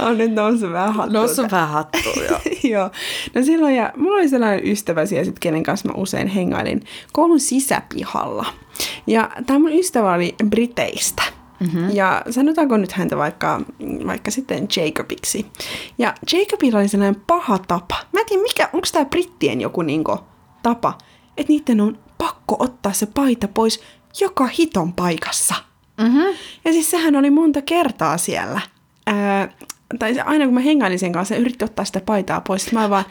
On 0.00 0.18
nyt 0.18 0.32
noussut 0.32 0.72
vähän 0.72 0.94
hattuun. 0.94 1.12
Noussut 1.12 1.52
vähän 1.52 1.68
hattuun, 1.68 2.24
joo. 2.28 2.40
Joo. 2.72 2.90
No 3.34 3.42
silloin, 3.42 3.76
ja 3.76 3.92
mulla 3.96 4.16
oli 4.16 4.28
sellainen 4.28 4.68
ystävä 4.68 5.06
siellä, 5.06 5.24
sit, 5.24 5.38
kenen 5.38 5.62
kanssa 5.62 5.88
mä 5.88 5.94
usein 5.96 6.28
hengailin 6.28 6.82
koulun 7.12 7.40
sisäpihalla. 7.40 8.46
Ja 9.06 9.30
tämä 9.46 9.58
mun 9.58 9.72
ystävä 9.72 10.12
oli 10.12 10.34
Briteistä. 10.44 11.22
Mm-hmm. 11.60 11.90
Ja 11.90 12.22
sanotaanko 12.30 12.76
nyt 12.76 12.92
häntä 12.92 13.16
vaikka, 13.16 13.60
vaikka 14.06 14.30
sitten 14.30 14.68
Jacobiksi. 14.76 15.46
Ja 15.98 16.14
Jacobilla 16.32 16.78
oli 16.78 16.88
sellainen 16.88 17.22
paha 17.26 17.58
tapa. 17.58 17.96
Mä 18.12 18.20
en 18.20 18.26
tiedä, 18.26 18.42
mikä, 18.42 18.68
onko 18.72 18.86
tämä 18.92 19.04
brittien 19.04 19.60
joku 19.60 19.82
niinku 19.82 20.18
tapa, 20.62 20.98
että 21.36 21.52
niiden 21.52 21.80
on 21.80 21.98
pakko 22.18 22.56
ottaa 22.58 22.92
se 22.92 23.06
paita 23.06 23.48
pois 23.48 23.80
joka 24.20 24.46
hiton 24.46 24.92
paikassa. 24.92 25.54
Mm-hmm. 26.00 26.36
Ja 26.64 26.72
siis 26.72 26.90
sehän 26.90 27.16
oli 27.16 27.30
monta 27.30 27.62
kertaa 27.62 28.18
siellä. 28.18 28.60
Ää, 29.06 29.48
tai 29.98 30.14
se, 30.14 30.20
aina 30.20 30.44
kun 30.44 30.54
mä 30.54 30.60
hengailin 30.60 30.98
sen 30.98 31.12
kanssa, 31.12 31.34
se 31.34 31.40
yritti 31.40 31.64
ottaa 31.64 31.84
sitä 31.84 32.00
paitaa 32.06 32.40
pois. 32.40 32.62
Sitten 32.62 32.80
mä 32.80 32.90
vaan, 32.90 33.04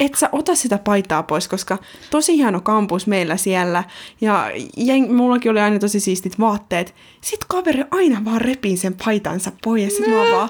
et 0.00 0.14
sä 0.14 0.28
ota 0.32 0.54
sitä 0.54 0.78
paitaa 0.78 1.22
pois, 1.22 1.48
koska 1.48 1.78
tosi 2.10 2.36
hieno 2.36 2.60
kampus 2.60 3.06
meillä 3.06 3.36
siellä. 3.36 3.84
Ja 4.20 4.50
jeng, 4.76 5.10
mullakin 5.12 5.50
oli 5.50 5.60
aina 5.60 5.78
tosi 5.78 6.00
siistit 6.00 6.40
vaatteet. 6.40 6.94
Sitten 7.20 7.46
kaveri 7.48 7.84
aina 7.90 8.24
vaan 8.24 8.40
repii 8.40 8.76
sen 8.76 8.94
paitansa 9.04 9.52
pois. 9.64 9.82
Ja 9.82 9.90
sitten 9.90 10.14
mä 10.14 10.24
vaan, 10.36 10.48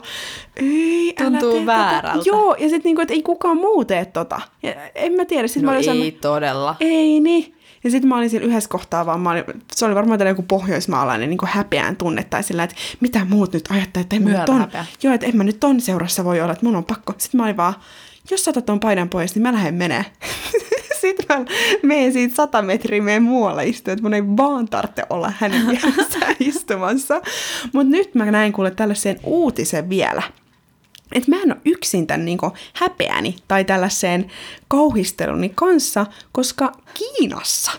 ei, 0.57 1.15
älä 1.21 1.31
Tuntuu 1.31 1.51
tee 1.53 1.61
tätä." 1.61 1.67
väärältä. 1.67 2.23
Joo, 2.29 2.55
ja 2.55 2.69
sitten 2.69 2.81
niinku, 2.85 3.03
että 3.03 3.15
ei 3.15 3.23
kukaan 3.23 3.57
muu 3.57 3.85
tee 3.85 4.05
tota. 4.05 4.41
Ja 4.63 4.75
en 4.95 5.13
mä 5.13 5.25
tiedä. 5.25 5.49
Sit 5.49 5.63
No 5.63 5.71
mä 5.71 5.77
ei 5.77 5.85
sellainen- 5.85 6.21
todella. 6.21 6.77
ei 6.81 7.21
niin. 7.21 7.55
Ja 7.85 7.91
sitten 7.91 8.09
mä 8.09 8.17
olin 8.17 8.31
siinä 8.31 8.47
yhdessä 8.47 8.69
kohtaa 8.69 9.07
vaan, 9.07 9.21
mä 9.21 9.31
olin, 9.31 9.45
se 9.73 9.87
oli 9.87 9.95
varmaan 9.95 10.19
tällainen 10.19 10.41
joku 10.41 10.49
pohjoismaalainen 10.49 11.31
niin 11.31 11.39
häpeän 11.45 11.97
tunne 11.97 12.25
tai 12.25 12.43
sillä, 12.43 12.65
että 12.65 12.77
mitä 13.01 13.25
muut 13.25 13.53
nyt 13.53 13.65
ajattelee, 13.71 14.03
että 14.03 14.17
en 14.17 14.23
mä 14.23 14.31
nyt 14.31 14.71
joo, 15.03 15.15
että 15.15 15.27
en 15.27 15.37
mä 15.37 15.45
nyt 15.45 15.61
ton 15.61 15.81
seurassa 15.81 16.25
voi 16.25 16.41
olla, 16.41 16.53
että 16.53 16.67
mun 16.67 16.77
on 16.77 16.85
pakko. 16.85 17.15
Sitten 17.19 17.39
mä 17.39 17.45
olin 17.45 17.57
vaan, 17.57 17.75
jos 18.31 18.45
sä 18.45 18.51
otat 18.51 18.67
ton 18.67 18.81
paidan 18.81 19.09
pois, 19.09 19.35
niin 19.35 19.43
mä 19.43 19.53
lähden 19.53 19.75
menee. 19.75 20.05
Sitten 21.01 21.27
mä 21.29 21.45
menen 21.83 22.13
siitä 22.13 22.35
sata 22.35 22.63
metriä 22.63 23.03
meidän 23.03 23.23
muualle 23.23 23.67
istua, 23.67 23.93
että 23.93 24.03
mun 24.03 24.15
ei 24.15 24.27
vaan 24.27 24.69
tarvitse 24.69 25.03
olla 25.11 25.33
hänen 25.39 25.81
istumassa. 26.41 27.21
Mutta 27.73 27.91
nyt 27.91 28.15
mä 28.15 28.31
näin 28.31 28.53
kuule 28.53 28.71
tällaisen 28.71 29.21
uutisen 29.25 29.89
vielä. 29.89 30.23
Että 31.15 31.31
mä 31.31 31.43
en 31.43 31.53
ole 31.53 31.61
yksin 31.65 32.07
tämän 32.07 32.25
niin 32.25 32.39
häpeäni 32.73 33.37
tai 33.49 33.65
tällaiseen 33.65 34.31
kauhisteluni 34.69 35.53
kanssa, 35.55 36.07
koska 36.33 36.73
Kiinassa 36.95 37.73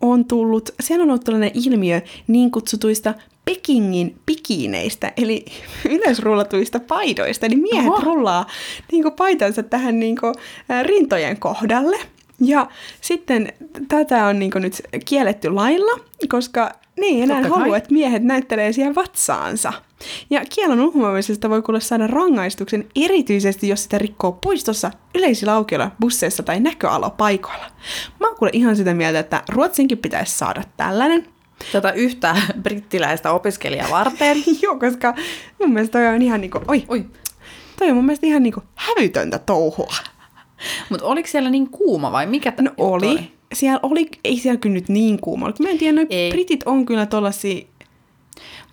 on 0.00 0.24
tullut, 0.24 0.74
siellä 0.80 1.02
on 1.02 1.10
ollut 1.10 1.24
tällainen 1.24 1.50
ilmiö 1.54 2.00
niin 2.26 2.50
kutsutuista 2.50 3.14
Pekingin 3.44 4.18
pikineistä, 4.26 5.12
eli 5.16 5.44
yleisrullatuista 5.90 6.80
paidoista. 6.80 7.46
Eli 7.46 7.56
miehet 7.56 7.92
Oho. 7.92 8.00
rullaa 8.04 8.46
niin 8.92 9.12
paitansa 9.16 9.62
tähän 9.62 10.00
niin 10.00 10.16
kuin, 10.20 10.34
rintojen 10.82 11.40
kohdalle. 11.40 11.96
Ja 12.40 12.68
sitten 13.00 13.52
tätä 13.88 14.26
on 14.26 14.38
niin 14.38 14.50
nyt 14.54 14.82
kielletty 15.04 15.50
lailla, 15.50 16.00
koska 16.28 16.72
ei 17.02 17.22
enää 17.22 17.48
halua, 17.48 17.76
että 17.76 17.92
miehet 17.92 18.22
näyttelee 18.22 18.72
siihen 18.72 18.94
vatsaansa. 18.94 19.72
Ja 20.30 20.42
kielon 20.54 20.80
uhmaamisesta 20.80 21.50
voi 21.50 21.62
kuulla 21.62 21.80
saada 21.80 22.06
rangaistuksen 22.06 22.86
erityisesti, 22.96 23.68
jos 23.68 23.82
sitä 23.82 23.98
rikkoo 23.98 24.32
puistossa, 24.32 24.90
yleisillä 25.14 25.54
aukioilla, 25.54 25.90
busseissa 26.00 26.42
tai 26.42 26.60
näköalopaikoilla. 26.60 27.64
Mä 28.20 28.26
oon 28.26 28.36
kuule 28.36 28.50
ihan 28.52 28.76
sitä 28.76 28.94
mieltä, 28.94 29.18
että 29.18 29.42
Ruotsinkin 29.48 29.98
pitäisi 29.98 30.38
saada 30.38 30.62
tällainen. 30.76 31.28
Tätä 31.72 31.92
yhtä 31.92 32.36
brittiläistä 32.62 33.32
opiskelijaa 33.32 33.90
varten. 33.90 34.36
Joo, 34.62 34.78
koska 34.78 35.14
mun 35.60 35.72
mielestä 35.72 35.98
toi 35.98 36.06
on 36.14 36.22
ihan 36.22 36.40
niinku, 36.40 36.60
oi, 36.68 36.84
oi. 36.88 37.06
Toi 37.78 37.88
on 37.90 37.96
mun 37.96 38.04
mielestä 38.04 38.26
ihan 38.26 38.42
niinku 38.42 38.62
hävytöntä 38.74 39.38
touhua. 39.38 39.94
Mutta 40.90 41.06
oliko 41.06 41.28
siellä 41.28 41.50
niin 41.50 41.70
kuuma 41.70 42.12
vai 42.12 42.26
mikä 42.26 42.52
No 42.60 42.70
oli. 42.76 43.06
oli. 43.06 43.32
Siellä 43.54 43.80
oli, 43.82 44.08
ei 44.24 44.38
siellä 44.38 44.60
kyllä 44.60 44.74
nyt 44.74 44.88
niin 44.88 45.20
kuuma. 45.20 45.52
Mä 45.58 45.70
en 45.70 45.78
tiedä, 45.78 46.00
britit 46.30 46.62
on 46.66 46.86
kyllä 46.86 47.06
tollasia 47.06 47.66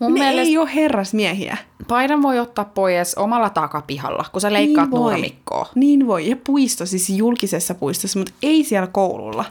Mun 0.02 0.14
ne 0.14 0.20
mielestä... 0.20 0.42
ei 0.42 0.58
ole 0.58 0.76
herrasmiehiä 0.76 1.58
paidan 1.88 2.22
voi 2.22 2.40
ottaa 2.40 2.66
pois 2.66 3.16
omalla 3.16 3.50
takapihalla, 3.50 4.26
kun 4.32 4.42
sä 4.42 4.54
leikkaat 4.54 4.90
niin 4.90 5.00
nurmikkoa. 5.00 5.70
Niin 5.76 6.08
voi, 6.08 6.30
ja 6.30 6.36
puisto, 6.44 6.86
siis 6.86 7.10
julkisessa 7.10 7.76
puistossa, 7.76 8.20
mutta 8.20 8.34
ei 8.44 8.64
siellä 8.64 8.88
koululla. 8.88 9.46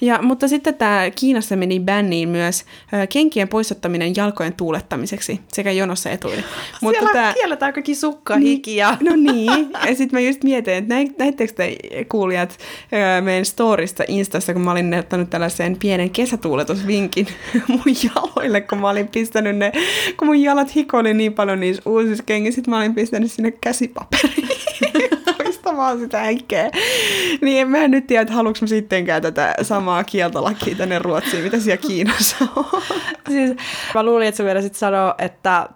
Ja, 0.00 0.22
mutta 0.22 0.48
sitten 0.48 0.74
tämä 0.74 1.10
Kiinassa 1.14 1.56
meni 1.56 1.80
bänniin 1.80 2.28
myös 2.28 2.64
kenkien 3.08 3.48
poistottaminen 3.48 4.16
jalkojen 4.16 4.52
tuulettamiseksi 4.52 5.40
sekä 5.52 5.72
jonossa 5.72 6.10
etuille. 6.10 6.44
Mutta 6.82 6.98
siellä 6.98 7.12
tää... 7.12 7.32
kielletään 7.34 7.72
kaikki 7.72 7.94
sukka, 7.94 8.36
niin, 8.36 8.46
hiki 8.46 8.76
ja... 8.76 8.96
No 9.08 9.16
niin, 9.16 9.70
ja 9.86 9.94
sitten 9.94 10.10
mä 10.12 10.20
just 10.20 10.44
mietin, 10.44 10.74
että 10.74 10.94
näittekö 11.18 11.52
te 11.52 11.76
kuulijat 12.08 12.58
meidän 13.20 13.44
storista 13.44 14.04
Instassa, 14.08 14.52
kun 14.52 14.62
mä 14.62 14.72
olin 14.72 14.94
ottanut 14.94 15.30
tällaisen 15.30 15.76
pienen 15.76 16.10
kesätuuletusvinkin 16.10 17.26
mun 17.68 17.94
jaloille, 18.04 18.60
kun 18.60 18.78
mä 18.78 18.90
olin 18.90 19.08
pistänyt 19.08 19.56
ne, 19.56 19.72
kun 20.16 20.26
mun 20.26 20.42
jalat 20.42 20.74
hikoili 20.74 21.14
niin 21.14 21.34
paljon, 21.34 21.60
niissä 21.60 21.82
uusissa 21.86 22.24
kengissä, 22.26 22.54
sit 22.56 22.66
mä 22.66 22.78
olin 22.78 22.94
pistänyt 22.94 23.32
sinne 23.32 23.50
käsipaperiin 23.50 24.48
poistamaan 25.38 25.98
sitä 25.98 26.18
henkeä. 26.18 26.70
Niin 27.40 27.60
en 27.60 27.68
mä 27.68 27.88
nyt 27.88 28.06
tiedä, 28.06 28.22
että 28.22 28.34
haluanko 28.34 28.58
mä 28.60 28.66
sittenkään 28.66 29.22
tätä 29.22 29.54
samaa 29.62 30.04
kieltolakia 30.04 30.76
tänne 30.76 30.98
Ruotsiin, 30.98 31.44
mitä 31.44 31.60
siellä 31.60 31.82
Kiinassa 31.88 32.36
on. 32.56 32.82
siis 33.32 33.56
mä 33.94 34.02
luulin, 34.02 34.28
että 34.28 34.36
sä 34.36 34.44
vielä 34.44 34.62
sit 34.62 34.74
sanoo, 34.74 35.14
että 35.18 35.68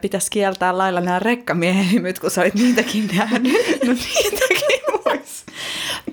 pitäisi 0.00 0.30
kieltää 0.30 0.78
lailla 0.78 1.00
nämä 1.00 1.18
rekkamiehen 1.18 2.14
kun 2.20 2.30
sä 2.30 2.40
olit 2.40 2.54
niitäkin 2.54 3.10
nähnyt. 3.16 3.52
no 3.86 3.92
niitäkin 3.92 4.80
vois 5.04 5.19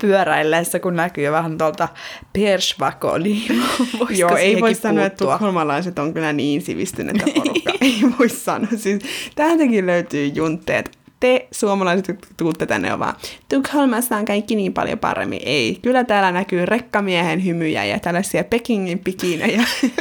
pyöräillessä, 0.00 0.78
kun 0.78 0.96
näkyy 0.96 1.32
vähän 1.32 1.58
tuolta 1.58 1.88
persvako, 2.32 3.18
niin 3.18 3.62
Joo, 4.10 4.36
ei 4.36 4.60
voi 4.60 4.74
sanoa, 4.74 5.04
että 5.04 5.24
tukholmalaiset 5.24 5.98
on 5.98 6.14
kyllä 6.14 6.32
niin 6.32 6.62
sivistyneitä 6.62 7.24
porukka. 7.34 7.72
ei 7.80 8.00
voi 8.18 8.28
sanoa. 8.28 8.68
Siis, 8.76 9.02
täältäkin 9.34 9.86
löytyy 9.86 10.26
juntteet. 10.26 10.98
Te 11.20 11.48
suomalaiset, 11.50 12.08
jotka 12.08 12.26
tuutte 12.36 12.66
tänne, 12.66 12.92
on 12.92 12.98
vaan 12.98 13.14
Tukholmassa 13.48 14.16
on 14.16 14.24
kaikki 14.24 14.56
niin 14.56 14.74
paljon 14.74 14.98
paremmin. 14.98 15.40
Ei, 15.44 15.78
kyllä 15.82 16.04
täällä 16.04 16.32
näkyy 16.32 16.66
rekkamiehen 16.66 17.44
hymyjä 17.44 17.84
ja 17.84 17.98
tällaisia 17.98 18.44
Pekingin 18.44 18.98
pikinejä. 18.98 19.64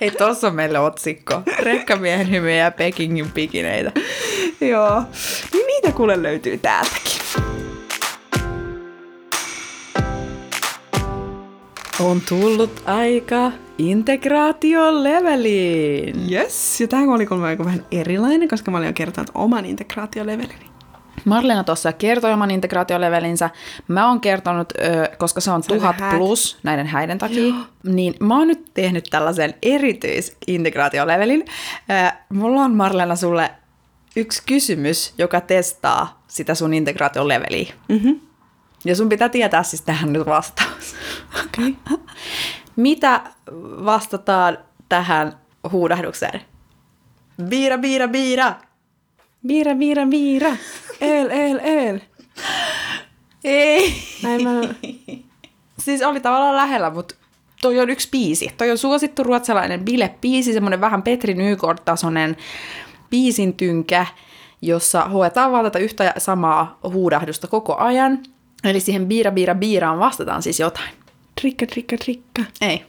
Ei, 0.00 0.10
tossa 0.10 0.46
on 0.46 0.54
meille 0.54 0.78
otsikko. 0.78 1.42
Rekkamiehen 1.58 2.30
hymyjä 2.30 2.56
ja 2.56 2.70
Pekingin 2.70 3.30
pikineitä. 3.30 3.92
Joo, 4.60 5.02
niin 5.52 5.66
niitä 5.66 5.92
kuule 5.92 6.22
löytyy 6.22 6.58
täältäkin. 6.58 7.25
On 12.00 12.20
tullut 12.28 12.82
aika 12.86 13.52
integraatioleveliin. 13.78 16.32
Yes, 16.32 16.80
ja 16.80 16.88
tämä 16.88 17.14
oli 17.14 17.26
kuulemma 17.26 17.64
vähän 17.64 17.86
erilainen, 17.90 18.48
koska 18.48 18.70
mä 18.70 18.76
olin 18.76 18.86
jo 18.86 18.92
kertonut 18.92 19.30
oman 19.34 19.64
integraatiolevelini. 19.64 20.66
Marlena 21.24 21.64
tuossa 21.64 21.92
kertoi 21.92 22.32
oman 22.32 22.50
integraatiolevelinsä. 22.50 23.50
Mä 23.88 24.08
oon 24.08 24.20
kertonut, 24.20 24.72
koska 25.18 25.40
se 25.40 25.50
on 25.50 25.62
se 25.62 25.68
tuhat 25.68 25.96
plus 26.16 26.58
näiden 26.62 26.86
häiden 26.86 27.18
takia, 27.18 27.44
Joo. 27.44 27.56
niin 27.82 28.14
mä 28.20 28.38
oon 28.38 28.48
nyt 28.48 28.70
tehnyt 28.74 29.04
tällaisen 29.10 29.54
erityisintegraatiolevelin. 29.62 31.44
Mulla 32.32 32.60
on 32.60 32.74
Marlena 32.74 33.16
sulle 33.16 33.50
yksi 34.16 34.42
kysymys, 34.46 35.14
joka 35.18 35.40
testaa 35.40 36.22
sitä 36.28 36.54
sun 36.54 36.74
integraatioleveliä. 36.74 37.72
Mm-hmm. 37.88 38.20
Ja 38.86 38.96
sun 38.96 39.08
pitää 39.08 39.28
tietää 39.28 39.62
siis 39.62 39.82
tähän 39.82 40.12
nyt 40.12 40.26
vastaus. 40.26 40.94
Okay. 41.44 41.74
Mitä 42.76 43.20
vastataan 43.84 44.58
tähän 44.88 45.38
huudahdukseen? 45.72 46.40
Biira, 47.48 47.78
biira, 47.78 48.08
biira. 48.08 48.54
Biira, 49.46 49.74
biira, 49.74 50.06
biira. 50.06 50.56
El, 51.00 51.30
el, 51.30 51.60
el. 51.62 52.00
Ei. 53.44 53.94
Näin 54.22 54.42
mä... 54.42 54.50
siis 55.78 56.02
oli 56.02 56.20
tavallaan 56.20 56.56
lähellä, 56.56 56.90
mutta 56.90 57.14
toi 57.62 57.80
on 57.80 57.90
yksi 57.90 58.08
biisi. 58.10 58.50
Toi 58.58 58.70
on 58.70 58.78
suosittu 58.78 59.22
ruotsalainen 59.22 59.80
bile-biisi, 59.80 60.52
semmoinen 60.52 60.80
vähän 60.80 61.02
Petri 61.02 61.34
Nykort-tasoinen 61.34 62.36
biisin 63.10 63.54
tynkä, 63.54 64.06
jossa 64.62 65.04
hoetaan 65.04 65.52
vaan 65.52 65.64
tätä 65.64 65.78
yhtä 65.78 66.14
samaa 66.18 66.78
huudahdusta 66.82 67.46
koko 67.46 67.76
ajan. 67.76 68.18
Eli 68.66 68.80
siihen 68.80 69.06
biira, 69.06 69.30
biira, 69.30 69.54
biiraan 69.54 69.98
vastataan 69.98 70.42
siis 70.42 70.60
jotain. 70.60 70.90
Trikka, 71.40 71.66
trikka, 71.66 71.96
trikka. 71.96 72.42
Ei. 72.60 72.84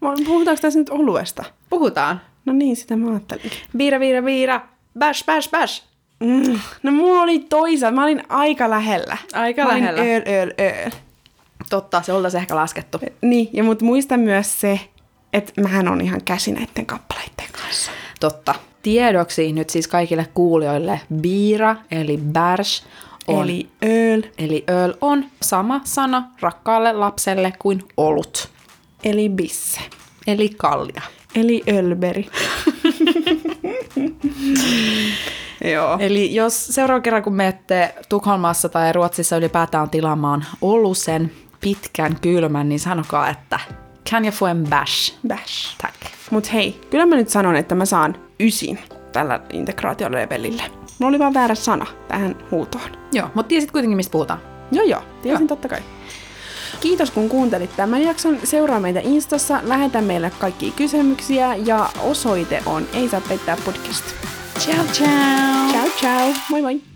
Puhutaanko 0.00 0.62
tässä 0.62 0.78
nyt 0.78 0.90
oluesta? 0.90 1.44
Puhutaan. 1.70 2.20
No 2.44 2.52
niin, 2.52 2.76
sitä 2.76 2.96
mä 2.96 3.10
ajattelin. 3.10 3.50
Biira, 3.76 3.98
biira, 3.98 4.22
biira. 4.22 4.60
Bash, 4.98 5.24
bash, 5.26 5.50
bash. 5.50 5.82
Mm. 6.20 6.58
No 6.82 6.92
mulla 6.92 7.22
oli 7.22 7.38
toisa. 7.38 7.90
Mä 7.90 8.04
olin 8.04 8.22
aika 8.28 8.70
lähellä. 8.70 9.16
Aika 9.32 9.62
mä 9.62 9.68
lähellä. 9.68 10.00
Olin 10.00 10.12
öl, 10.12 10.22
öl, 10.26 10.52
öl. 10.60 10.90
Totta, 11.70 12.02
se 12.02 12.12
oltaisi 12.12 12.36
ehkä 12.36 12.56
laskettu. 12.56 12.98
Niin, 13.22 13.50
ja 13.52 13.64
mut 13.64 13.82
muista 13.82 14.16
myös 14.16 14.60
se, 14.60 14.80
että 15.32 15.60
mähän 15.60 15.88
on 15.88 16.00
ihan 16.00 16.20
käsi 16.24 16.52
näiden 16.52 16.86
kappaleiden 16.86 17.46
kanssa. 17.62 17.90
Totta. 18.20 18.54
Tiedoksi 18.82 19.52
nyt 19.52 19.70
siis 19.70 19.88
kaikille 19.88 20.26
kuulijoille 20.34 21.00
biira 21.20 21.76
eli 21.90 22.16
bärs 22.16 22.84
on. 23.36 23.44
Eli 23.44 23.68
öl. 23.84 24.22
Eli 24.38 24.64
öl 24.70 24.94
on 25.00 25.24
sama 25.42 25.80
sana 25.84 26.30
rakkaalle 26.40 26.92
lapselle 26.92 27.52
kuin 27.58 27.82
olut. 27.96 28.48
Eli 29.04 29.28
bisse. 29.28 29.80
Eli 30.26 30.48
kallia. 30.48 31.02
Eli 31.34 31.62
ölberi. 31.68 32.28
Joo. 35.72 35.96
Eli 36.00 36.34
jos 36.34 36.66
seuraava 36.66 37.00
kerran, 37.00 37.22
kun 37.22 37.34
menette 37.34 37.94
Tukholmassa 38.08 38.68
tai 38.68 38.92
Ruotsissa 38.92 39.36
ylipäätään 39.36 39.90
tilaamaan 39.90 40.44
olusen 40.60 41.32
pitkän 41.60 42.16
kylmän, 42.20 42.68
niin 42.68 42.80
sanokaa, 42.80 43.28
että 43.28 43.60
can 44.10 44.24
you 44.24 44.32
få 44.32 44.46
en 44.46 44.64
bash? 44.70 45.14
Bash. 45.28 45.76
Tack. 45.82 45.94
Mut 46.30 46.52
hei, 46.52 46.80
kyllä 46.90 47.06
mä 47.06 47.16
nyt 47.16 47.28
sanon, 47.28 47.56
että 47.56 47.74
mä 47.74 47.84
saan 47.84 48.16
ysin 48.40 48.78
tällä 49.12 49.40
integraatiolevelillä. 49.52 50.62
Mulla 51.00 51.08
oli 51.08 51.18
vaan 51.18 51.34
väärä 51.34 51.54
sana 51.54 51.86
tähän 52.08 52.36
huutoon. 52.50 52.90
Joo, 53.12 53.28
mutta 53.34 53.48
tiesit 53.48 53.70
kuitenkin, 53.70 53.96
mistä 53.96 54.12
puhutaan. 54.12 54.40
Joo, 54.72 54.84
joo. 54.84 55.02
Tiesin 55.22 55.40
joo. 55.40 55.48
totta 55.48 55.68
kai. 55.68 55.80
Kiitos 56.80 57.10
kun 57.10 57.28
kuuntelit 57.28 57.76
tämän 57.76 58.02
jakson. 58.02 58.38
Seuraa 58.44 58.80
meitä 58.80 59.00
Instassa, 59.00 59.60
lähetä 59.62 60.00
meille 60.00 60.32
kaikki 60.38 60.70
kysymyksiä 60.70 61.54
ja 61.54 61.90
osoite 62.02 62.62
on 62.66 62.86
Ei 62.92 63.08
saa 63.08 63.20
peittää 63.28 63.56
podcast. 63.64 64.04
Ciao 64.58 64.84
ciao! 64.84 65.70
Ciao 65.72 65.88
ciao! 66.00 66.34
Moi 66.50 66.62
moi! 66.62 66.89